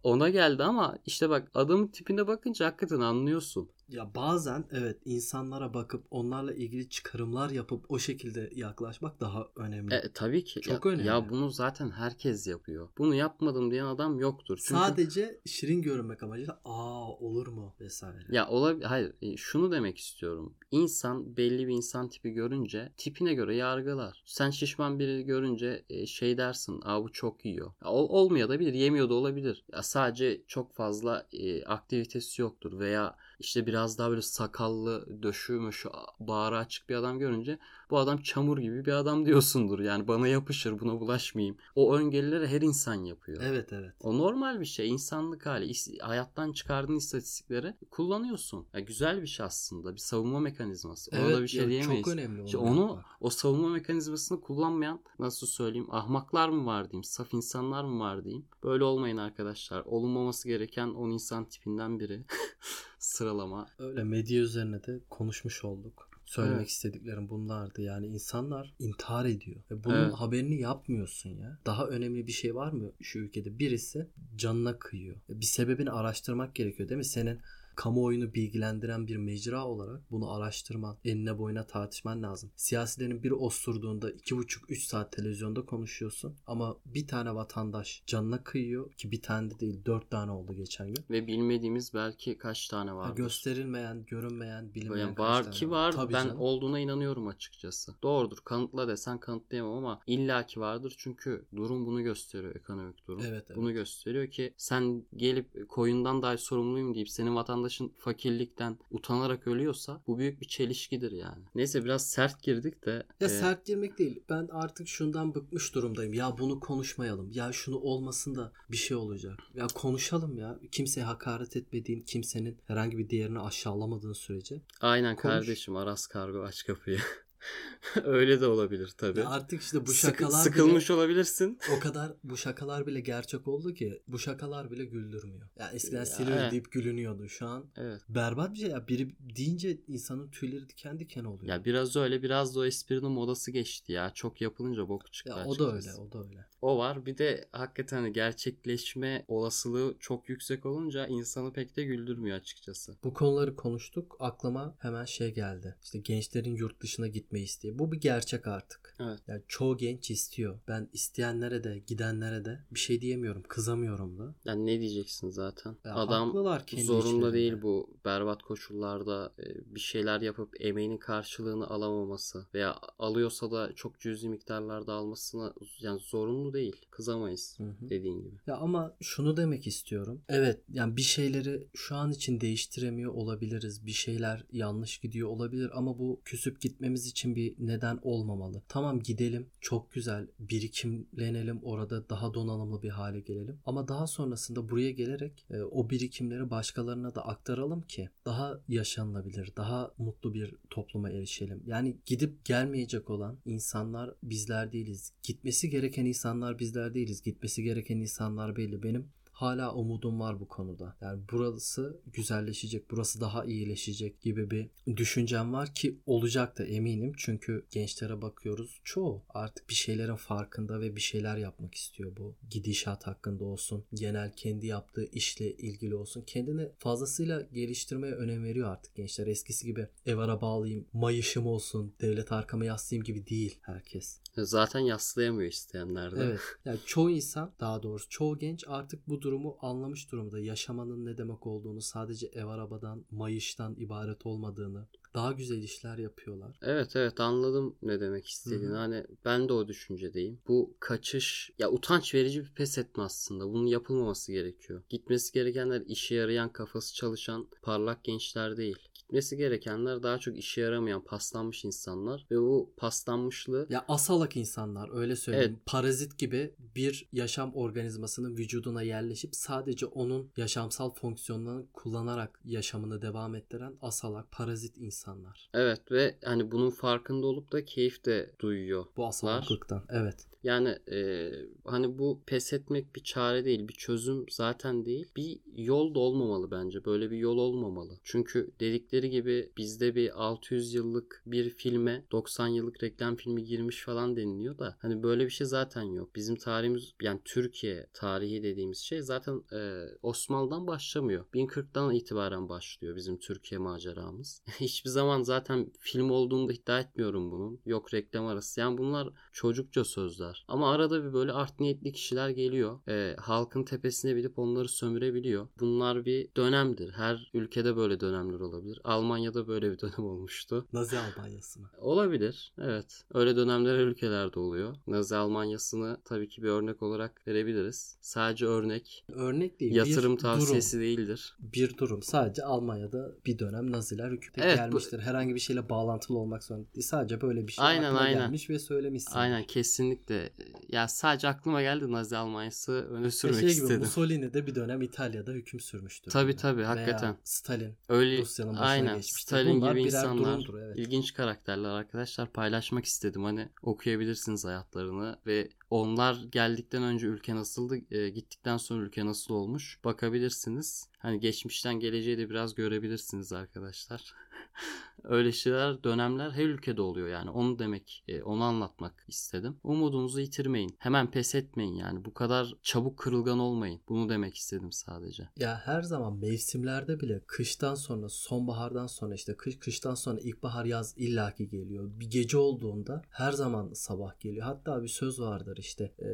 ona 0.03 0.29
geldi 0.29 0.63
ama 0.63 0.97
işte 1.05 1.29
bak 1.29 1.51
adamın 1.53 1.87
tipine 1.87 2.27
bakınca 2.27 2.65
hakikaten 2.65 2.99
anlıyorsun. 2.99 3.69
Ya 3.91 4.15
bazen 4.15 4.65
evet 4.71 4.97
insanlara 5.05 5.73
bakıp 5.73 6.03
onlarla 6.11 6.53
ilgili 6.53 6.89
çıkarımlar 6.89 7.49
yapıp 7.49 7.91
o 7.91 7.99
şekilde 7.99 8.49
yaklaşmak 8.55 9.19
daha 9.21 9.47
önemli. 9.55 9.93
E, 9.93 10.01
tabii 10.13 10.43
ki. 10.43 10.61
Çok 10.61 10.85
ya, 10.85 10.91
önemli. 10.91 11.07
Ya 11.07 11.29
bunu 11.29 11.49
zaten 11.49 11.89
herkes 11.89 12.47
yapıyor. 12.47 12.89
Bunu 12.97 13.15
yapmadım 13.15 13.71
diyen 13.71 13.85
adam 13.85 14.19
yoktur. 14.19 14.57
Çünkü 14.57 14.79
Sadece 14.79 15.41
şirin 15.45 15.81
görünmek 15.81 16.23
amacıyla 16.23 16.61
aa 16.65 17.11
olur 17.11 17.47
mu 17.47 17.75
vesaire. 17.79 18.25
Ya 18.29 18.47
olabilir. 18.49 18.85
Hayır. 18.85 19.13
e, 19.21 19.37
Şunu 19.37 19.71
demek 19.71 19.97
istiyorum. 19.97 20.55
İnsan 20.71 21.37
belli 21.37 21.67
bir 21.67 21.73
insan 21.73 22.09
tipi 22.09 22.31
görünce 22.31 22.91
tipine 22.97 23.33
göre 23.33 23.55
yargılar. 23.55 24.23
Sen 24.25 24.49
şişman 24.49 24.99
biri 24.99 25.23
görünce 25.25 25.85
e, 25.89 26.05
şey 26.05 26.37
dersin. 26.37 26.81
Aa 26.83 27.03
bu 27.03 27.11
çok 27.11 27.45
yiyor. 27.45 27.71
Ya, 27.83 27.91
ol, 27.91 28.09
olmuyor 28.09 28.49
da 28.49 28.59
bilir. 28.59 28.73
Yemiyor 28.73 29.09
da 29.09 29.13
olabilir. 29.13 29.65
Ya 29.73 29.83
sadece 29.83 30.41
çok 30.47 30.73
fazla 30.73 31.27
e, 31.33 31.63
aktivitesi 31.65 32.41
yoktur 32.41 32.79
veya 32.79 33.15
işte 33.41 33.65
biraz 33.65 33.97
daha 33.97 34.09
böyle 34.09 34.21
sakallı, 34.21 35.23
döşü 35.23 35.53
möşü, 35.53 35.89
bağrı 36.19 36.57
açık 36.57 36.89
bir 36.89 36.95
adam 36.95 37.19
görünce 37.19 37.59
bu 37.89 37.97
adam 37.97 38.17
çamur 38.17 38.57
gibi 38.57 38.85
bir 38.85 38.91
adam 38.91 39.25
diyorsundur. 39.25 39.79
Yani 39.79 40.07
bana 40.07 40.27
yapışır, 40.27 40.79
buna 40.79 40.99
bulaşmayayım. 40.99 41.57
O 41.75 41.95
öngörüleri 41.95 42.47
her 42.47 42.61
insan 42.61 42.95
yapıyor. 42.95 43.43
Evet 43.45 43.73
evet. 43.73 43.93
O 44.01 44.17
normal 44.17 44.59
bir 44.59 44.65
şey. 44.65 44.89
insanlık 44.89 45.45
hali. 45.45 45.73
Hayattan 46.01 46.51
çıkardığın 46.51 46.95
istatistikleri 46.95 47.75
kullanıyorsun. 47.89 48.67
Ya 48.73 48.79
güzel 48.79 49.21
bir 49.21 49.27
şey 49.27 49.45
aslında. 49.45 49.93
Bir 49.93 49.99
savunma 49.99 50.39
mekanizması. 50.39 51.11
Ona 51.11 51.19
evet 51.19 51.37
da 51.37 51.41
bir 51.41 51.47
şey 51.47 51.69
diyemeyiz. 51.69 52.05
Çok 52.05 52.13
önemli. 52.13 52.45
İşte 52.45 52.57
onu 52.57 52.71
onu 52.71 52.89
yapmak. 52.89 53.05
o 53.19 53.29
savunma 53.29 53.69
mekanizmasını 53.69 54.41
kullanmayan 54.41 55.01
nasıl 55.19 55.47
söyleyeyim 55.47 55.87
ahmaklar 55.91 56.49
mı 56.49 56.65
var 56.65 56.91
diyeyim 56.91 57.03
saf 57.03 57.33
insanlar 57.33 57.83
mı 57.83 57.99
var 57.99 58.23
diyeyim. 58.23 58.45
Böyle 58.63 58.83
olmayın 58.83 59.17
arkadaşlar. 59.17 59.81
Olunmaması 59.85 60.47
gereken 60.47 60.87
10 60.87 61.09
insan 61.09 61.45
tipinden 61.45 61.99
biri. 61.99 62.25
Sıralama. 63.11 63.67
Öyle 63.79 64.03
medya 64.03 64.41
üzerine 64.41 64.83
de 64.83 64.99
konuşmuş 65.09 65.65
olduk. 65.65 66.09
Söylemek 66.25 66.59
Evet. 66.59 66.69
istediklerim 66.69 67.29
bunlardı. 67.29 67.81
Yani 67.81 68.07
insanlar 68.07 68.73
intihar 68.79 69.25
ediyor. 69.25 69.61
Ve 69.71 69.83
bunun 69.83 69.95
Evet. 70.03 70.13
haberini 70.13 70.61
yapmıyorsun 70.61 71.29
ya. 71.29 71.57
Daha 71.65 71.87
önemli 71.87 72.27
bir 72.27 72.31
şey 72.31 72.55
var 72.55 72.71
mı 72.71 72.91
şu 73.01 73.19
ülkede? 73.19 73.59
Birisi 73.59 74.07
canına 74.35 74.79
kıyıyor. 74.79 75.15
Bir 75.29 75.45
sebebini 75.45 75.91
araştırmak 75.91 76.55
gerekiyor 76.55 76.89
değil 76.89 76.97
mi? 76.97 77.05
Senin 77.05 77.39
kamuoyunu 77.75 78.33
bilgilendiren 78.33 79.07
bir 79.07 79.17
mecra 79.17 79.65
olarak 79.65 80.11
bunu 80.11 80.31
araştırman, 80.31 80.97
enine 81.05 81.37
boyuna 81.37 81.67
tartışman 81.67 82.23
lazım. 82.23 82.51
Siyasilerin 82.55 83.23
biri 83.23 83.33
osturduğunda 83.33 84.11
iki 84.11 84.37
buçuk 84.37 84.71
üç 84.71 84.83
saat 84.83 85.11
televizyonda 85.11 85.65
konuşuyorsun 85.65 86.35
ama 86.47 86.77
bir 86.85 87.07
tane 87.07 87.35
vatandaş 87.35 88.03
canına 88.05 88.43
kıyıyor 88.43 88.91
ki 88.91 89.11
bir 89.11 89.21
tane 89.21 89.49
de 89.49 89.59
değil 89.59 89.85
dört 89.85 90.11
tane 90.11 90.31
oldu 90.31 90.53
geçen 90.53 90.87
gün. 90.87 91.05
Ve 91.09 91.27
bilmediğimiz 91.27 91.93
belki 91.93 92.37
kaç 92.37 92.67
tane 92.67 92.93
var. 92.93 93.15
gösterilmeyen, 93.15 94.05
görünmeyen, 94.05 94.73
bilinmeyen 94.73 95.05
Yani 95.05 95.15
kaç 95.15 95.25
var 95.25 95.43
tane 95.43 95.55
ki 95.55 95.69
var. 95.69 95.91
Tabii 95.91 96.13
ben 96.13 96.23
canım. 96.23 96.39
olduğuna 96.39 96.79
inanıyorum 96.79 97.27
açıkçası. 97.27 97.95
Doğrudur. 98.03 98.37
Kanıtla 98.45 98.87
desen 98.87 99.19
kanıtlayamam 99.19 99.77
ama 99.77 100.01
illaki 100.07 100.59
vardır. 100.59 100.95
Çünkü 100.97 101.45
durum 101.55 101.85
bunu 101.85 102.03
gösteriyor 102.03 102.55
ekonomik 102.55 103.07
durum. 103.07 103.21
Evet, 103.27 103.43
evet. 103.47 103.57
Bunu 103.57 103.73
gösteriyor 103.73 104.27
ki 104.27 104.53
sen 104.57 105.03
gelip 105.15 105.69
koyundan 105.69 106.21
dahi 106.21 106.37
sorumluyum 106.37 106.95
deyip 106.95 107.09
senin 107.09 107.35
vatandaşın 107.61 107.93
fakirlikten 107.97 108.77
utanarak 108.91 109.47
ölüyorsa 109.47 110.01
bu 110.07 110.17
büyük 110.17 110.41
bir 110.41 110.47
çelişkidir 110.47 111.11
yani. 111.11 111.43
Neyse 111.55 111.83
biraz 111.83 112.09
sert 112.09 112.43
girdik 112.43 112.85
de. 112.85 113.03
Ya 113.19 113.27
e, 113.27 113.29
sert 113.29 113.65
girmek 113.65 113.97
değil. 113.97 114.23
Ben 114.29 114.47
artık 114.51 114.87
şundan 114.87 115.35
bıkmış 115.35 115.75
durumdayım. 115.75 116.13
Ya 116.13 116.37
bunu 116.37 116.59
konuşmayalım. 116.59 117.31
Ya 117.31 117.51
şunu 117.51 117.77
olmasın 117.77 118.35
da 118.35 118.51
bir 118.71 118.77
şey 118.77 118.97
olacak. 118.97 119.39
Ya 119.53 119.67
konuşalım 119.67 120.37
ya. 120.37 120.59
Kimseye 120.71 121.03
hakaret 121.03 121.57
etmediğin, 121.57 122.01
kimsenin 122.01 122.57
herhangi 122.67 122.97
bir 122.97 123.09
değerini 123.09 123.39
aşağılamadığın 123.39 124.13
sürece. 124.13 124.61
Aynen 124.81 125.15
konuş. 125.15 125.33
kardeşim 125.33 125.75
Aras 125.75 126.07
Kargo 126.07 126.41
aç 126.43 126.63
kapıyı. 126.63 126.99
Öyle 128.03 128.41
de 128.41 128.47
olabilir 128.47 128.93
tabii. 128.97 129.19
Ya 129.19 129.29
artık 129.29 129.61
işte 129.61 129.85
bu 129.87 129.93
şakalar 129.93 130.43
sıkılmış 130.43 130.89
bile, 130.89 130.97
olabilirsin. 130.97 131.59
o 131.77 131.79
kadar 131.79 132.13
bu 132.23 132.37
şakalar 132.37 132.87
bile 132.87 132.99
gerçek 132.99 133.47
oldu 133.47 133.73
ki 133.73 134.01
bu 134.07 134.19
şakalar 134.19 134.71
bile 134.71 134.85
güldürmüyor. 134.85 135.47
Ya 135.59 135.71
eskiden 135.71 136.01
Ya, 136.01 136.41
evet. 136.41 136.51
deyip 136.51 136.71
gülünüyordu. 136.71 137.29
Şu 137.29 137.47
an 137.47 137.65
Evet. 137.77 138.01
berbat 138.09 138.53
bir 138.53 138.59
şey 138.59 138.69
ya. 138.69 138.87
Biri 138.87 139.15
deyince 139.19 139.77
insanın 139.87 140.29
tüyleri 140.29 140.69
diken 140.69 140.99
diken 140.99 141.23
oluyor. 141.23 141.53
Ya 141.53 141.65
biraz 141.65 141.95
öyle 141.95 142.23
biraz 142.23 142.55
da 142.55 142.59
o 142.59 142.65
esprinin 142.65 143.11
modası 143.11 143.51
geçti 143.51 143.91
ya. 143.91 144.11
Çok 144.13 144.41
yapılınca 144.41 144.89
bok 144.89 145.13
çıktı 145.13 145.29
Ya 145.37 145.45
o 145.45 145.59
da 145.59 145.73
öyle, 145.75 145.93
o 145.93 146.11
da 146.11 146.23
öyle. 146.23 146.45
O 146.61 146.77
var. 146.77 147.05
Bir 147.05 147.17
de 147.17 147.47
hakikaten 147.51 147.97
hani 147.97 148.13
gerçekleşme 148.13 149.25
olasılığı 149.27 149.95
çok 149.99 150.29
yüksek 150.29 150.65
olunca 150.65 151.07
insanı 151.07 151.53
pek 151.53 151.77
de 151.77 151.83
güldürmüyor 151.83 152.37
açıkçası. 152.37 152.97
Bu 153.03 153.13
konuları 153.13 153.55
konuştuk. 153.55 154.17
Aklıma 154.19 154.75
hemen 154.79 155.05
şey 155.05 155.33
geldi. 155.33 155.75
İşte 155.83 155.99
gençlerin 155.99 156.55
yurt 156.55 156.81
dışına 156.81 157.07
gitme 157.07 157.30
gitme 157.31 157.41
isteği. 157.41 157.79
Bu 157.79 157.91
bir 157.91 157.97
gerçek 157.97 158.47
artık. 158.47 158.95
Evet. 158.99 159.19
Yani 159.27 159.41
çoğu 159.47 159.77
genç 159.77 160.11
istiyor. 160.11 160.59
Ben 160.67 160.89
isteyenlere 160.93 161.63
de 161.63 161.83
gidenlere 161.87 162.45
de 162.45 162.59
bir 162.71 162.79
şey 162.79 163.01
diyemiyorum. 163.01 163.43
Kızamıyorum 163.47 164.19
da. 164.19 164.35
Yani 164.45 164.65
ne 164.65 164.79
diyeceksin 164.79 165.29
zaten? 165.29 165.75
Ya 165.85 165.95
Adam 165.95 166.33
zorunda 166.77 167.33
değil 167.33 167.61
bu 167.61 167.97
berbat 168.05 168.43
koşullarda 168.43 169.33
e, 169.39 169.75
bir 169.75 169.79
şeyler 169.79 170.21
yapıp 170.21 170.61
emeğinin 170.61 170.97
karşılığını 170.97 171.69
alamaması 171.69 172.47
veya 172.53 172.75
alıyorsa 172.99 173.51
da 173.51 173.73
çok 173.75 173.99
cüzi 173.99 174.29
miktarlarda 174.29 174.93
almasına 174.93 175.53
yani 175.79 175.99
zorunlu 175.99 176.53
değil. 176.53 176.75
Kızamayız 176.91 177.55
Hı 177.57 177.63
hı. 177.63 177.89
dediğin 177.89 178.21
gibi. 178.21 178.35
Ya 178.47 178.57
ama 178.57 178.95
şunu 179.01 179.37
demek 179.37 179.67
istiyorum. 179.67 180.21
Evet 180.29 180.59
yani 180.69 180.97
bir 180.97 181.01
şeyleri 181.01 181.67
şu 181.73 181.95
an 181.95 182.11
için 182.11 182.41
değiştiremiyor 182.41 183.13
olabiliriz. 183.13 183.85
Bir 183.85 183.91
şeyler 183.91 184.45
yanlış 184.51 184.97
gidiyor 184.97 185.29
olabilir 185.29 185.71
ama 185.73 185.99
bu 185.99 186.21
küsüp 186.25 186.61
gitmemiz 186.61 187.07
için 187.07 187.20
bir 187.25 187.55
neden 187.59 187.99
olmamalı. 188.01 188.61
Tamam 188.67 188.99
gidelim. 188.99 189.47
Çok 189.61 189.91
güzel. 189.91 190.27
Birikimlenelim. 190.39 191.59
Orada 191.63 192.09
daha 192.09 192.33
donanımlı 192.33 192.81
bir 192.81 192.89
hale 192.89 193.19
gelelim. 193.19 193.59
Ama 193.65 193.87
daha 193.87 194.07
sonrasında 194.07 194.69
buraya 194.69 194.91
gelerek 194.91 195.45
e, 195.49 195.61
o 195.61 195.89
birikimleri 195.89 196.49
başkalarına 196.49 197.15
da 197.15 197.25
aktaralım 197.25 197.81
ki 197.81 198.09
daha 198.25 198.59
yaşanılabilir, 198.67 199.53
daha 199.57 199.91
mutlu 199.97 200.33
bir 200.33 200.55
topluma 200.69 201.09
erişelim. 201.09 201.63
Yani 201.65 201.97
gidip 202.05 202.45
gelmeyecek 202.45 203.09
olan 203.09 203.37
insanlar 203.45 204.13
bizler 204.23 204.71
değiliz. 204.71 205.13
Gitmesi 205.23 205.69
gereken 205.69 206.05
insanlar 206.05 206.59
bizler 206.59 206.93
değiliz. 206.93 207.21
Gitmesi 207.21 207.63
gereken 207.63 207.97
insanlar 207.97 208.55
belli. 208.55 208.83
Benim 208.83 209.07
hala 209.41 209.73
umudum 209.73 210.19
var 210.19 210.39
bu 210.39 210.47
konuda. 210.47 210.97
Yani 211.01 211.21
burası 211.31 212.01
güzelleşecek, 212.13 212.91
burası 212.91 213.21
daha 213.21 213.45
iyileşecek 213.45 214.21
gibi 214.21 214.51
bir 214.51 214.69
düşüncem 214.97 215.53
var 215.53 215.73
ki 215.73 215.99
olacak 216.05 216.57
da 216.57 216.65
eminim. 216.65 217.13
Çünkü 217.17 217.65
gençlere 217.71 218.21
bakıyoruz. 218.21 218.81
Çoğu 218.83 219.23
artık 219.29 219.69
bir 219.69 219.73
şeylerin 219.73 220.15
farkında 220.15 220.81
ve 220.81 220.95
bir 220.95 221.01
şeyler 221.01 221.37
yapmak 221.37 221.75
istiyor 221.75 222.17
bu. 222.17 222.35
Gidişat 222.49 223.07
hakkında 223.07 223.45
olsun, 223.45 223.85
genel 223.93 224.33
kendi 224.35 224.67
yaptığı 224.67 225.05
işle 225.05 225.57
ilgili 225.57 225.95
olsun. 225.95 226.23
Kendini 226.27 226.67
fazlasıyla 226.79 227.41
geliştirmeye 227.41 228.13
önem 228.13 228.43
veriyor 228.43 228.69
artık 228.69 228.95
gençler. 228.95 229.27
Eskisi 229.27 229.65
gibi 229.65 229.87
ev 230.05 230.17
araba 230.17 230.47
alayım, 230.47 230.87
mayışım 230.93 231.47
olsun, 231.47 231.93
devlet 232.01 232.31
arkama 232.31 232.65
yaslayayım 232.65 233.03
gibi 233.03 233.27
değil 233.27 233.59
herkes. 233.61 234.19
Zaten 234.37 234.79
yaslayamıyor 234.79 235.51
isteyenler 235.51 236.11
de. 236.11 236.23
Evet. 236.23 236.39
Yani 236.65 236.79
çoğu 236.85 237.09
insan 237.09 237.53
daha 237.59 237.83
doğrusu 237.83 238.09
çoğu 238.09 238.39
genç 238.39 238.63
artık 238.67 239.07
bu 239.07 239.21
durumu 239.21 239.57
anlamış 239.61 240.11
durumda. 240.11 240.39
Yaşamanın 240.39 241.05
ne 241.05 241.17
demek 241.17 241.47
olduğunu, 241.47 241.81
sadece 241.81 242.27
ev 242.27 242.45
arabadan, 242.45 243.05
mayıştan 243.11 243.75
ibaret 243.75 244.25
olmadığını, 244.25 244.87
daha 245.13 245.31
güzel 245.31 245.63
işler 245.63 245.97
yapıyorlar. 245.97 246.59
Evet 246.61 246.95
evet 246.95 247.19
anladım 247.19 247.75
ne 247.81 247.99
demek 247.99 248.27
istediğini. 248.27 248.65
Hı 248.65 248.73
hı. 248.73 248.77
Hani 248.77 249.05
ben 249.25 249.49
de 249.49 249.53
o 249.53 249.67
düşüncedeyim. 249.67 250.39
Bu 250.47 250.75
kaçış 250.79 251.51
ya 251.59 251.71
utanç 251.71 252.15
verici 252.15 252.43
bir 252.43 252.53
pes 252.53 252.77
etme 252.77 253.03
aslında. 253.03 253.53
Bunun 253.53 253.67
yapılmaması 253.67 254.31
gerekiyor. 254.31 254.83
Gitmesi 254.89 255.33
gerekenler 255.33 255.81
işe 255.81 256.15
yarayan, 256.15 256.49
kafası 256.53 256.95
çalışan 256.95 257.47
parlak 257.61 258.03
gençler 258.03 258.57
değil. 258.57 258.77
Gitmesi 259.11 259.37
gerekenler 259.37 260.03
daha 260.03 260.17
çok 260.17 260.37
işe 260.37 260.61
yaramayan, 260.61 261.03
paslanmış 261.03 261.65
insanlar 261.65 262.27
ve 262.31 262.37
bu 262.37 262.73
paslanmışlığı 262.77 263.67
Ya 263.69 263.85
asalak 263.87 264.37
insanlar 264.37 264.99
öyle 264.99 265.15
söyleyeyim. 265.15 265.59
Parazit 265.65 266.17
gibi 266.17 266.53
bir 266.75 267.07
yaşam 267.13 267.53
organizmasının 267.55 268.37
vücuduna 268.37 268.81
yerleşip 268.81 269.35
sadece 269.35 269.85
onun 269.85 270.31
yaşamsal 270.37 270.89
fonksiyonlarını 270.89 271.65
kullanarak 271.73 272.39
yaşamını 272.45 273.01
devam 273.01 273.35
ettiren 273.35 273.73
asalak, 273.81 274.31
parazit 274.31 274.77
insanlar. 274.77 275.49
evet 275.53 275.91
ve 275.91 276.15
hani 276.23 276.51
bunun 276.51 276.69
farkında 276.69 277.27
olup 277.27 277.51
da 277.51 277.65
keyif 277.65 278.05
de 278.05 278.31
duyuyor. 278.39 278.85
Bu 278.97 279.07
asalaklıktan. 279.07 279.83
Evet. 279.89 280.31
Yani 280.43 280.69
e, 280.91 281.31
hani 281.65 281.99
bu 281.99 282.21
pes 282.25 282.53
etmek 282.53 282.95
bir 282.95 283.03
çare 283.03 283.45
değil, 283.45 283.67
bir 283.67 283.73
çözüm 283.73 284.25
zaten 284.29 284.85
değil. 284.85 285.07
Bir 285.15 285.39
yol 285.55 285.95
da 285.95 285.99
olmamalı 285.99 286.51
bence. 286.51 286.85
Böyle 286.85 287.11
bir 287.11 287.17
yol 287.17 287.37
olmamalı. 287.37 287.99
Çünkü 288.03 288.51
dedikleri 288.59 289.00
gibi 289.03 289.51
bizde 289.57 289.95
bir 289.95 290.23
600 290.23 290.73
yıllık 290.73 291.23
bir 291.25 291.49
filme 291.49 292.05
90 292.11 292.47
yıllık 292.47 292.83
reklam 292.83 293.15
filmi 293.15 293.43
girmiş 293.43 293.83
falan 293.83 294.15
deniliyor 294.15 294.57
da 294.57 294.77
hani 294.81 295.03
böyle 295.03 295.25
bir 295.25 295.29
şey 295.29 295.47
zaten 295.47 295.83
yok. 295.83 296.15
Bizim 296.15 296.35
tarihimiz 296.35 296.93
yani 297.01 297.21
Türkiye 297.25 297.87
tarihi 297.93 298.43
dediğimiz 298.43 298.77
şey 298.77 299.01
zaten 299.01 299.43
e, 299.53 299.85
Osmanlı'dan 300.01 300.67
başlamıyor. 300.67 301.25
1040'dan 301.33 301.93
itibaren 301.93 302.49
başlıyor 302.49 302.95
bizim 302.95 303.17
Türkiye 303.17 303.59
maceramız. 303.59 304.43
Hiçbir 304.59 304.89
zaman 304.89 305.23
zaten 305.23 305.71
film 305.79 306.09
olduğunu 306.09 306.49
da 306.49 306.53
iddia 306.53 306.79
etmiyorum 306.79 307.31
bunun. 307.31 307.59
Yok 307.65 307.93
reklam 307.93 308.25
arası. 308.25 308.59
Yani 308.59 308.77
bunlar 308.77 309.09
çocukça 309.31 309.83
sözler. 309.83 310.45
Ama 310.47 310.71
arada 310.71 311.03
bir 311.03 311.13
böyle 311.13 311.31
art 311.31 311.59
niyetli 311.59 311.91
kişiler 311.91 312.29
geliyor. 312.29 312.79
Ee, 312.87 313.15
halkın 313.19 313.63
tepesine 313.63 314.15
binip 314.15 314.39
onları 314.39 314.67
sömürebiliyor. 314.67 315.47
Bunlar 315.59 316.05
bir 316.05 316.35
dönemdir. 316.37 316.91
Her 316.91 317.31
ülkede 317.33 317.75
böyle 317.75 317.99
dönemler 317.99 318.39
olabilir. 318.39 318.81
Almanya'da 318.91 319.47
böyle 319.47 319.71
bir 319.71 319.79
dönem 319.79 320.05
olmuştu. 320.05 320.67
Nazi 320.73 320.97
Almanyası 320.99 321.59
mı? 321.59 321.69
Olabilir. 321.77 322.53
Evet. 322.61 323.03
Öyle 323.13 323.35
dönemler 323.35 323.77
ülkelerde 323.79 324.39
oluyor. 324.39 324.75
Nazi 324.87 325.15
Almanyası'nı 325.15 325.97
tabii 326.05 326.27
ki 326.29 326.43
bir 326.43 326.47
örnek 326.49 326.83
olarak 326.83 327.27
verebiliriz. 327.27 327.97
Sadece 328.01 328.45
örnek. 328.45 329.05
Örnek 329.13 329.59
değil. 329.59 329.75
Yatırım 329.75 330.17
tavsiyesi 330.17 330.71
Durum. 330.77 330.85
değildir. 330.85 331.35
Bir 331.39 331.77
durum. 331.77 332.03
Sadece 332.03 332.43
Almanya'da 332.43 333.11
bir 333.25 333.39
dönem 333.39 333.71
Naziler 333.71 334.11
hükümete 334.11 334.41
Evet, 334.41 334.57
bu- 334.57 334.61
gelmiştir. 334.61 334.99
Herhangi 334.99 335.35
bir 335.35 335.39
şeyle 335.39 335.69
bağlantılı 335.69 336.17
olmak 336.17 336.43
zorunda 336.43 336.67
değil. 336.75 336.85
Sadece 336.87 337.21
böyle 337.21 337.47
bir 337.47 337.51
şey 337.51 337.65
Aynen, 337.65 337.95
aynen. 337.95 338.19
gelmiş 338.19 338.49
ve 338.49 338.59
söylemişsin. 338.59 339.11
Aynen 339.15 339.43
kesinlikle. 339.43 340.29
Ya 340.69 340.87
sadece 340.87 341.27
aklıma 341.27 341.61
geldi 341.61 341.91
Nazi 341.91 342.17
Almanyası 342.17 342.71
öne 342.71 343.11
sürmek 343.11 343.39
şey 343.39 343.49
gibi 343.49 343.51
istedim. 343.61 343.79
Mussolini 343.79 344.33
de 344.33 344.47
bir 344.47 344.55
dönem 344.55 344.81
İtalya'da 344.81 345.31
hüküm 345.31 345.59
sürmüştür. 345.59 346.11
Tabii, 346.11 346.31
Yani. 346.31 346.39
tabii, 346.41 346.57
Veya 346.57 346.69
hakikaten. 346.69 347.15
Stalin. 347.23 347.73
Öyle 347.89 348.17
Rusya'nın 348.21 348.53
başına 348.53 348.65
aynen 348.81 348.95
geçmişti. 348.95 349.21
Stalin 349.21 349.61
Bunlar 349.61 349.71
gibi 349.71 349.83
insanlar 349.83 350.39
durumdur, 350.39 350.59
evet. 350.59 350.77
ilginç 350.77 351.13
karakterler 351.13 351.69
arkadaşlar 351.69 352.31
paylaşmak 352.31 352.85
istedim 352.85 353.23
hani 353.23 353.49
okuyabilirsiniz 353.61 354.45
hayatlarını 354.45 355.19
ve 355.25 355.49
onlar 355.71 356.23
geldikten 356.31 356.83
önce 356.83 357.07
ülke 357.07 357.35
nasıldı? 357.35 357.77
E, 357.91 358.09
gittikten 358.09 358.57
sonra 358.57 358.83
ülke 358.83 359.05
nasıl 359.05 359.33
olmuş? 359.33 359.79
Bakabilirsiniz. 359.83 360.87
Hani 360.99 361.19
geçmişten 361.19 361.79
geleceği 361.79 362.17
de 362.17 362.29
biraz 362.29 362.55
görebilirsiniz 362.55 363.33
arkadaşlar. 363.33 364.13
Öyle 365.03 365.31
şeyler 365.31 365.83
dönemler 365.83 366.31
her 366.31 366.45
ülkede 366.45 366.81
oluyor 366.81 367.07
yani. 367.07 367.29
Onu 367.29 367.59
demek 367.59 368.03
e, 368.07 368.23
onu 368.23 368.43
anlatmak 368.43 369.05
istedim. 369.07 369.57
Umudunuzu 369.63 370.19
yitirmeyin. 370.19 370.75
Hemen 370.79 371.11
pes 371.11 371.35
etmeyin 371.35 371.73
yani. 371.73 372.05
Bu 372.05 372.13
kadar 372.13 372.53
çabuk 372.61 372.97
kırılgan 372.97 373.39
olmayın. 373.39 373.81
Bunu 373.89 374.09
demek 374.09 374.35
istedim 374.35 374.71
sadece. 374.71 375.29
Ya 375.37 375.61
her 375.65 375.81
zaman 375.81 376.17
mevsimlerde 376.17 376.99
bile 376.99 377.21
kıştan 377.27 377.75
sonra 377.75 378.09
sonbahardan 378.09 378.87
sonra 378.87 379.15
işte 379.15 379.35
kış 379.37 379.59
kıştan 379.59 379.95
sonra 379.95 380.19
ilkbahar 380.19 380.65
yaz 380.65 380.93
illaki 380.97 381.49
geliyor. 381.49 381.89
Bir 381.99 382.09
gece 382.09 382.37
olduğunda 382.37 383.01
her 383.09 383.31
zaman 383.31 383.73
sabah 383.73 384.19
geliyor. 384.19 384.45
Hatta 384.45 384.83
bir 384.83 384.87
söz 384.87 385.19
vardır 385.19 385.57
işte 385.61 385.83
e, 385.99 386.07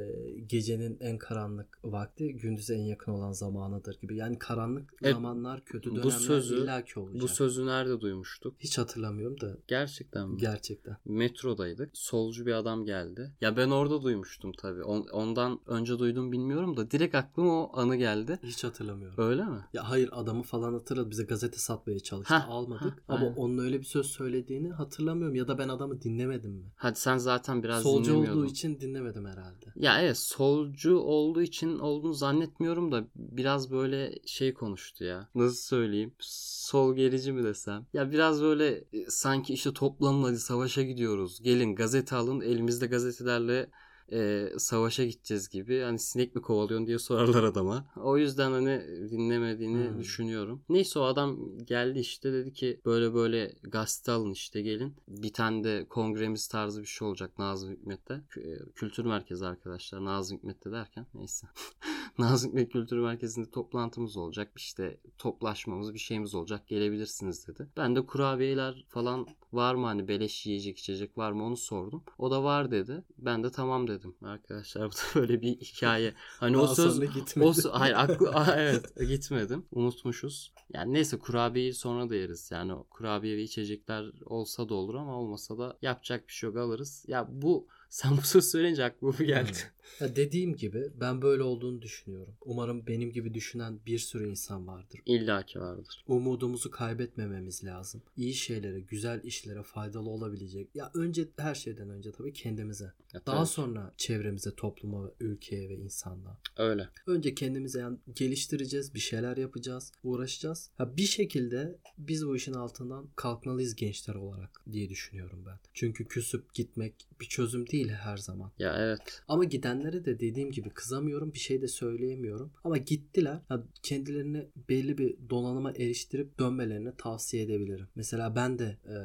gecenin 0.47 0.97
en 0.99 1.17
karanlık 1.17 1.79
vakti 1.83 2.35
gündüze 2.35 2.75
en 2.75 2.81
yakın 2.83 3.11
olan 3.11 3.31
zamanıdır 3.31 3.99
gibi. 4.01 4.15
Yani 4.15 4.39
karanlık 4.39 4.93
Evet, 5.01 5.13
zamanlar 5.13 5.65
kötü 5.65 5.91
bu 5.91 5.95
dönemler 5.95 6.11
sözü- 6.11 6.63
illaki 6.63 6.99
olacak. 6.99 7.21
bu 7.21 7.27
sözü 7.27 7.65
nerede 7.65 8.01
duymuştuk 8.01 8.55
Hiç 8.59 8.77
hatırlamıyorum 8.77 9.41
da 9.41 9.57
gerçekten 9.67 10.29
mi? 10.29 10.37
gerçekten. 10.37 10.97
metrodaydık. 11.05 11.89
Solcu 11.93 12.45
bir 12.45 12.53
adam 12.53 12.85
geldi. 12.85 13.31
Ya 13.41 13.57
ben 13.57 13.69
orada 13.69 14.01
duymuştum 14.01 14.51
tabii. 14.51 14.83
On- 14.83 15.07
ondan 15.11 15.59
önce 15.65 15.99
duydum 15.99 16.31
bilmiyorum 16.31 16.77
da 16.77 16.91
direkt 16.91 17.15
aklıma 17.15 17.63
o 17.65 17.77
anı 17.79 17.95
geldi. 17.95 18.39
Hiç 18.43 18.63
hatırlamıyorum. 18.63 19.23
Öyle 19.23 19.43
mi? 19.43 19.59
Ya 19.73 19.89
hayır 19.89 20.09
adamı 20.11 20.43
falan 20.43 20.73
hatırladı. 20.73 21.09
Bize 21.11 21.23
gazete 21.23 21.57
satmaya 21.57 21.99
çalıştı. 21.99 22.33
Hah, 22.33 22.49
Almadık. 22.49 22.81
hah, 22.83 23.15
Ama 23.15 23.25
aynen. 23.25 23.35
onun 23.35 23.57
öyle 23.57 23.79
bir 23.79 23.85
söz 23.85 24.05
söylediğini 24.05 24.71
hatırlamıyorum. 24.71 25.35
Ya 25.35 25.47
da 25.47 25.57
ben 25.57 25.69
adamı 25.69 26.01
dinlemedim 26.01 26.51
mi? 26.51 26.65
Hadi 26.75 26.99
sen 26.99 27.17
zaten 27.17 27.63
biraz 27.63 27.83
Solcu 27.83 28.11
dinlemiyordun. 28.11 28.39
olduğu 28.41 28.51
için 28.51 28.79
dinlemedim 28.79 29.25
herhalde. 29.25 29.36
Ya 29.75 30.01
evet 30.01 30.17
solcu 30.17 30.97
olduğu 30.99 31.41
için 31.41 31.79
olduğunu 31.79 32.13
zannetmiyorum 32.13 32.91
da 32.91 33.07
biraz 33.15 33.71
böyle 33.71 34.15
şey 34.25 34.53
konuştu 34.53 35.03
ya. 35.03 35.29
Nasıl 35.35 35.57
söyleyeyim? 35.57 36.13
Sol 36.19 36.95
gerici 36.95 37.31
mi 37.31 37.43
desem? 37.43 37.85
Ya 37.93 38.11
biraz 38.11 38.41
böyle 38.41 38.67
e, 38.93 39.05
sanki 39.09 39.53
işte 39.53 39.73
toplanın 39.73 40.23
hadi 40.23 40.39
savaşa 40.39 40.81
gidiyoruz. 40.81 41.41
Gelin 41.43 41.75
gazete 41.75 42.15
alın 42.15 42.41
elimizde 42.41 42.87
gazetelerle 42.87 43.69
e, 44.11 44.49
savaşa 44.57 45.05
gideceğiz 45.05 45.49
gibi 45.49 45.81
hani 45.81 45.99
sinek 45.99 46.35
mi 46.35 46.41
kovalıyorsun 46.41 46.87
diye 46.87 46.99
sorarlar 46.99 47.43
adama. 47.43 47.85
O 47.95 48.17
yüzden 48.17 48.51
hani 48.51 48.81
dinlemediğini 49.11 49.89
Hmm. 49.89 49.99
düşünüyorum. 49.99 50.61
Neyse 50.69 50.99
o 50.99 51.03
adam 51.03 51.57
geldi 51.65 51.99
işte 51.99 52.33
dedi 52.33 52.53
ki 52.53 52.81
böyle 52.85 53.13
böyle 53.13 53.53
gazete 53.63 54.11
alın 54.11 54.31
işte 54.31 54.61
gelin. 54.61 54.93
Bir 55.07 55.33
tane 55.33 55.63
de 55.63 55.85
kongremiz 55.89 56.47
tarzı 56.47 56.81
bir 56.81 56.87
şey 56.87 57.07
olacak 57.07 57.39
Nazım 57.39 57.71
Hikmet'te. 57.71 58.13
Kü- 58.29 58.71
Kültür 58.73 59.05
merkezi 59.05 59.45
arkadaşlar 59.45 60.05
Nazım 60.05 60.37
Hikmet'te 60.37 60.71
derken 60.71 61.05
neyse. 61.13 61.47
Nazım 62.17 62.49
Hikmet 62.51 62.71
Kültür 62.71 62.99
Merkezi'nde 62.99 63.49
toplantımız 63.51 64.17
olacak. 64.17 64.51
İşte 64.55 64.97
toplaşmamız 65.17 65.93
bir 65.93 65.99
şeyimiz 65.99 66.35
olacak 66.35 66.67
gelebilirsiniz 66.67 67.47
dedi. 67.47 67.67
Ben 67.77 67.95
de 67.95 68.05
kurabiyeler 68.05 68.85
falan 68.89 69.27
var 69.53 69.75
mı 69.75 69.85
hani 69.85 70.07
beleş 70.07 70.45
yiyecek 70.45 70.77
içecek 70.79 71.17
var 71.17 71.31
mı 71.31 71.43
onu 71.45 71.57
sordum. 71.57 72.03
O 72.17 72.31
da 72.31 72.43
var 72.43 72.71
dedi. 72.71 73.03
Ben 73.17 73.43
de 73.43 73.51
tamam 73.51 73.87
dedim. 73.87 73.96
Arkadaşlar 74.21 74.89
bu 74.89 74.93
da 74.93 74.97
böyle 75.21 75.41
bir 75.41 75.55
hikaye. 75.55 76.13
Hani 76.39 76.57
o 76.57 76.65
Daha 76.65 76.75
söz 76.75 76.93
sonra 76.93 77.05
gitmedi. 77.05 77.67
o 77.67 77.79
hayır 77.79 77.95
aklı 77.95 78.33
evet 78.57 78.95
gitmedim. 79.07 79.65
Unutmuşuz. 79.71 80.53
Yani 80.73 80.93
neyse 80.93 81.19
kurabiyeyi 81.19 81.73
sonra 81.73 82.09
da 82.09 82.15
yeriz. 82.15 82.51
Yani 82.51 82.73
o 82.73 82.83
kurabiye 82.83 83.37
ve 83.37 83.41
içecekler 83.41 84.11
olsa 84.25 84.69
da 84.69 84.73
olur 84.73 84.95
ama 84.95 85.15
olmasa 85.15 85.57
da 85.57 85.77
yapacak 85.81 86.27
bir 86.27 86.33
şey 86.33 86.47
yok 86.47 86.57
alırız. 86.57 87.05
Ya 87.07 87.27
bu 87.29 87.67
sen 87.89 88.17
bu 88.17 88.21
söz 88.21 88.51
söyleyince 88.51 88.83
aklıma 88.85 89.13
bu 89.19 89.23
geldi. 89.23 89.57
Ya 89.99 90.15
dediğim 90.15 90.55
gibi 90.55 90.91
ben 91.01 91.21
böyle 91.21 91.43
olduğunu 91.43 91.81
düşünüyorum. 91.81 92.33
Umarım 92.45 92.87
benim 92.87 93.11
gibi 93.11 93.33
düşünen 93.33 93.79
bir 93.85 93.99
sürü 93.99 94.29
insan 94.29 94.67
vardır. 94.67 94.99
İlla 95.05 95.43
ki 95.45 95.59
vardır. 95.59 96.03
Umudumuzu 96.07 96.71
kaybetmememiz 96.71 97.63
lazım. 97.63 98.01
İyi 98.17 98.33
şeylere, 98.33 98.79
güzel 98.79 99.23
işlere 99.23 99.63
faydalı 99.63 100.09
olabilecek. 100.09 100.69
Ya 100.75 100.91
önce 100.93 101.27
her 101.37 101.55
şeyden 101.55 101.89
önce 101.89 102.11
tabii 102.11 102.33
kendimize. 102.33 102.93
Ya 103.13 103.21
Daha 103.25 103.35
tabii. 103.37 103.47
sonra 103.47 103.93
çevremize, 103.97 104.55
topluma, 104.55 105.11
ülkeye 105.19 105.69
ve 105.69 105.75
insanlığa. 105.75 106.37
öyle. 106.57 106.89
Önce 107.07 107.35
kendimize 107.35 107.79
yani 107.79 107.97
geliştireceğiz, 108.15 108.93
bir 108.93 108.99
şeyler 108.99 109.37
yapacağız, 109.37 109.91
uğraşacağız. 110.03 110.69
Ha 110.77 110.97
bir 110.97 111.05
şekilde 111.05 111.75
biz 111.97 112.27
bu 112.27 112.35
işin 112.35 112.53
altından 112.53 113.07
kalkmalıyız 113.15 113.75
gençler 113.75 114.15
olarak 114.15 114.61
diye 114.71 114.89
düşünüyorum 114.89 115.43
ben. 115.47 115.59
Çünkü 115.73 116.07
küsüp 116.07 116.53
gitmek 116.53 116.93
bir 117.21 117.25
çözüm 117.25 117.67
değil 117.67 117.89
her 117.89 118.17
zaman. 118.17 118.51
Ya 118.59 118.75
evet. 118.79 119.21
Ama 119.27 119.43
gidenlere 119.77 120.05
de 120.05 120.19
dediğim 120.19 120.51
gibi 120.51 120.69
kızamıyorum, 120.69 121.33
bir 121.33 121.39
şey 121.39 121.61
de 121.61 121.67
söyleyemiyorum. 121.67 122.51
Ama 122.63 122.77
gittiler. 122.77 123.39
Kendilerini 123.83 124.47
belli 124.69 124.97
bir 124.97 125.29
donanıma 125.29 125.71
eriştirip 125.71 126.39
dönmelerini 126.39 126.91
tavsiye 126.97 127.43
edebilirim. 127.43 127.87
Mesela 127.95 128.35
ben 128.35 128.59
de 128.59 128.77
e, 128.85 128.97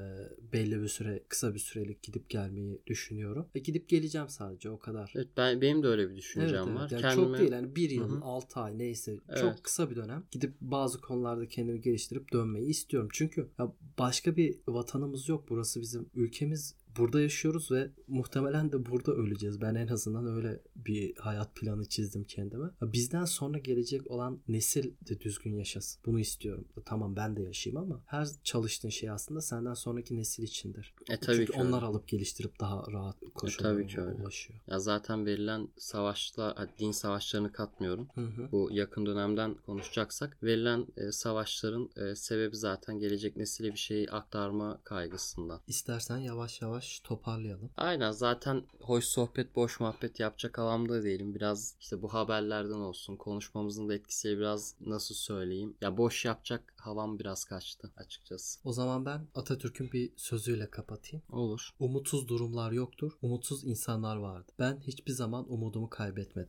belli 0.53 0.83
bir 0.83 0.89
süre, 0.89 1.23
kısa 1.29 1.55
bir 1.55 1.59
sürelik 1.59 2.03
gidip 2.03 2.31
gelmeyi 2.31 2.83
düşünüyorum. 2.87 3.49
E, 3.55 3.59
gidip 3.59 3.89
geleceğim 3.89 4.29
sadece 4.29 4.71
o 4.71 4.79
kadar. 4.79 5.13
Evet 5.17 5.29
ben 5.37 5.61
benim 5.61 5.83
de 5.83 5.87
öyle 5.87 6.11
bir 6.11 6.17
düşüncem 6.17 6.49
Evet, 6.55 6.77
var. 6.77 6.81
evet. 6.81 6.93
Yani 6.93 7.03
Kendime 7.03 7.27
Çok 7.27 7.39
değil 7.39 7.53
yani 7.53 7.77
bir 7.77 7.91
yıl, 7.91 8.11
Hı 8.11 8.17
hı. 8.17 8.25
6 8.25 8.61
ay 8.61 8.79
neyse 8.79 9.17
Evet. 9.29 9.41
çok 9.41 9.65
kısa 9.65 9.91
bir 9.91 9.97
dönem. 9.97 10.25
Gidip 10.31 10.55
bazı 10.61 11.01
konularda 11.01 11.49
kendimi 11.49 11.81
geliştirip 11.81 12.33
dönmeyi 12.33 12.69
istiyorum. 12.69 13.09
Çünkü 13.13 13.49
ya 13.59 13.73
başka 13.99 14.37
bir 14.37 14.59
vatanımız 14.69 15.29
yok. 15.29 15.45
Burası 15.49 15.81
bizim 15.81 16.07
ülkemiz. 16.15 16.75
Burada 16.99 17.21
yaşıyoruz 17.21 17.71
ve 17.71 17.91
muhtemelen 18.09 18.73
de 18.73 18.87
burada 18.87 19.13
öleceğiz. 19.13 19.61
Ben 19.61 19.75
en 19.75 19.89
azından 19.89 20.27
öyle 20.27 20.61
bir 20.77 21.17
hayat 21.17 21.57
planı 21.57 21.89
çizdim 21.89 22.25
kendime. 22.25 22.67
Bizden 22.83 23.25
sonra 23.25 23.59
gelecek 23.59 24.11
olan 24.11 24.41
nesil 24.49 24.91
de 25.09 25.21
düzgün 25.21 25.55
yaşasın. 25.55 26.03
Bunu 26.07 26.21
istiyorum. 26.21 26.65
Tamam 26.85 27.17
ben 27.17 27.37
de 27.37 27.43
yaşayayım 27.43 27.83
ama 27.83 28.03
her 28.07 28.29
çalıştığın 28.45 28.89
şey 28.89 29.11
aslında 29.11 29.41
senden 29.41 29.75
sonraki 29.75 30.17
nesil 30.17 30.43
içindir. 30.43 30.95
e 31.11 31.17
tabii 31.17 31.37
Çünkü 31.37 31.53
ki 31.53 31.59
onlar 31.61 31.77
öyle. 31.79 31.87
alıp 31.87 32.09
geliştirip 32.09 32.61
daha 32.61 32.83
rahat 32.93 33.17
koşullara 33.35 33.73
tabii 33.75 33.87
ki 33.87 34.01
öyle. 34.01 34.23
ulaşıyor. 34.23 34.61
Ya 34.67 34.79
zaten 34.79 35.27
verilen 35.27 35.69
savaşla 35.79 36.69
din 36.79 36.93
savaşlarını 36.93 37.53
katmıyorum. 37.53 38.09
Hı 38.15 38.21
hı. 38.21 38.49
Bu 38.53 38.69
yakın 38.73 39.07
dönemden 39.07 39.55
konuşacaksak 39.67 40.43
verilen 40.43 40.87
e, 40.97 41.13
savaşların 41.13 41.91
e, 41.97 42.15
sebebi 42.15 42.57
zaten 42.57 42.99
gelecek 42.99 43.37
nesile 43.37 43.73
bir 43.73 43.79
şeyi 43.79 44.11
aktarma 44.11 44.81
kaygısından. 44.85 45.61
İstersen 45.67 46.19
yavaş 46.19 46.63
yavaş 46.83 47.01
toparlayalım. 47.01 47.71
Aynen 47.77 48.11
zaten 48.11 48.63
hoş 48.81 49.05
sohbet 49.05 49.57
boş 49.57 49.81
muhabbet 49.81 50.21
yapacak 50.21 50.59
havamda 50.59 51.03
değilim. 51.03 51.35
Biraz 51.35 51.77
işte 51.81 52.03
bu 52.03 52.15
haberlerden 52.15 52.75
olsun 52.75 53.17
konuşmamızın 53.17 53.89
da 53.89 53.95
etkisiyle 53.95 54.39
biraz 54.39 54.75
nasıl 54.81 55.15
söyleyeyim. 55.15 55.77
Ya 55.81 55.97
boş 55.97 56.25
yapacak 56.25 56.75
havam 56.77 57.19
biraz 57.19 57.45
kaçtı 57.45 57.93
açıkçası. 57.97 58.61
O 58.65 58.73
zaman 58.73 59.07
ben 59.07 59.27
Atatürk'ün 59.35 59.93
bir 59.93 60.13
sözüyle 60.17 60.71
kapatayım. 60.71 61.23
Olur. 61.33 61.71
Umutsuz 61.79 62.29
durumlar 62.29 62.73
yoktur, 62.73 63.13
umutsuz 63.23 63.65
insanlar 63.65 64.17
vardı. 64.17 64.53
Ben 64.59 64.81
hiçbir 64.81 65.13
zaman 65.13 65.53
umudumu 65.53 65.91
kaybetmedim. 65.91 66.49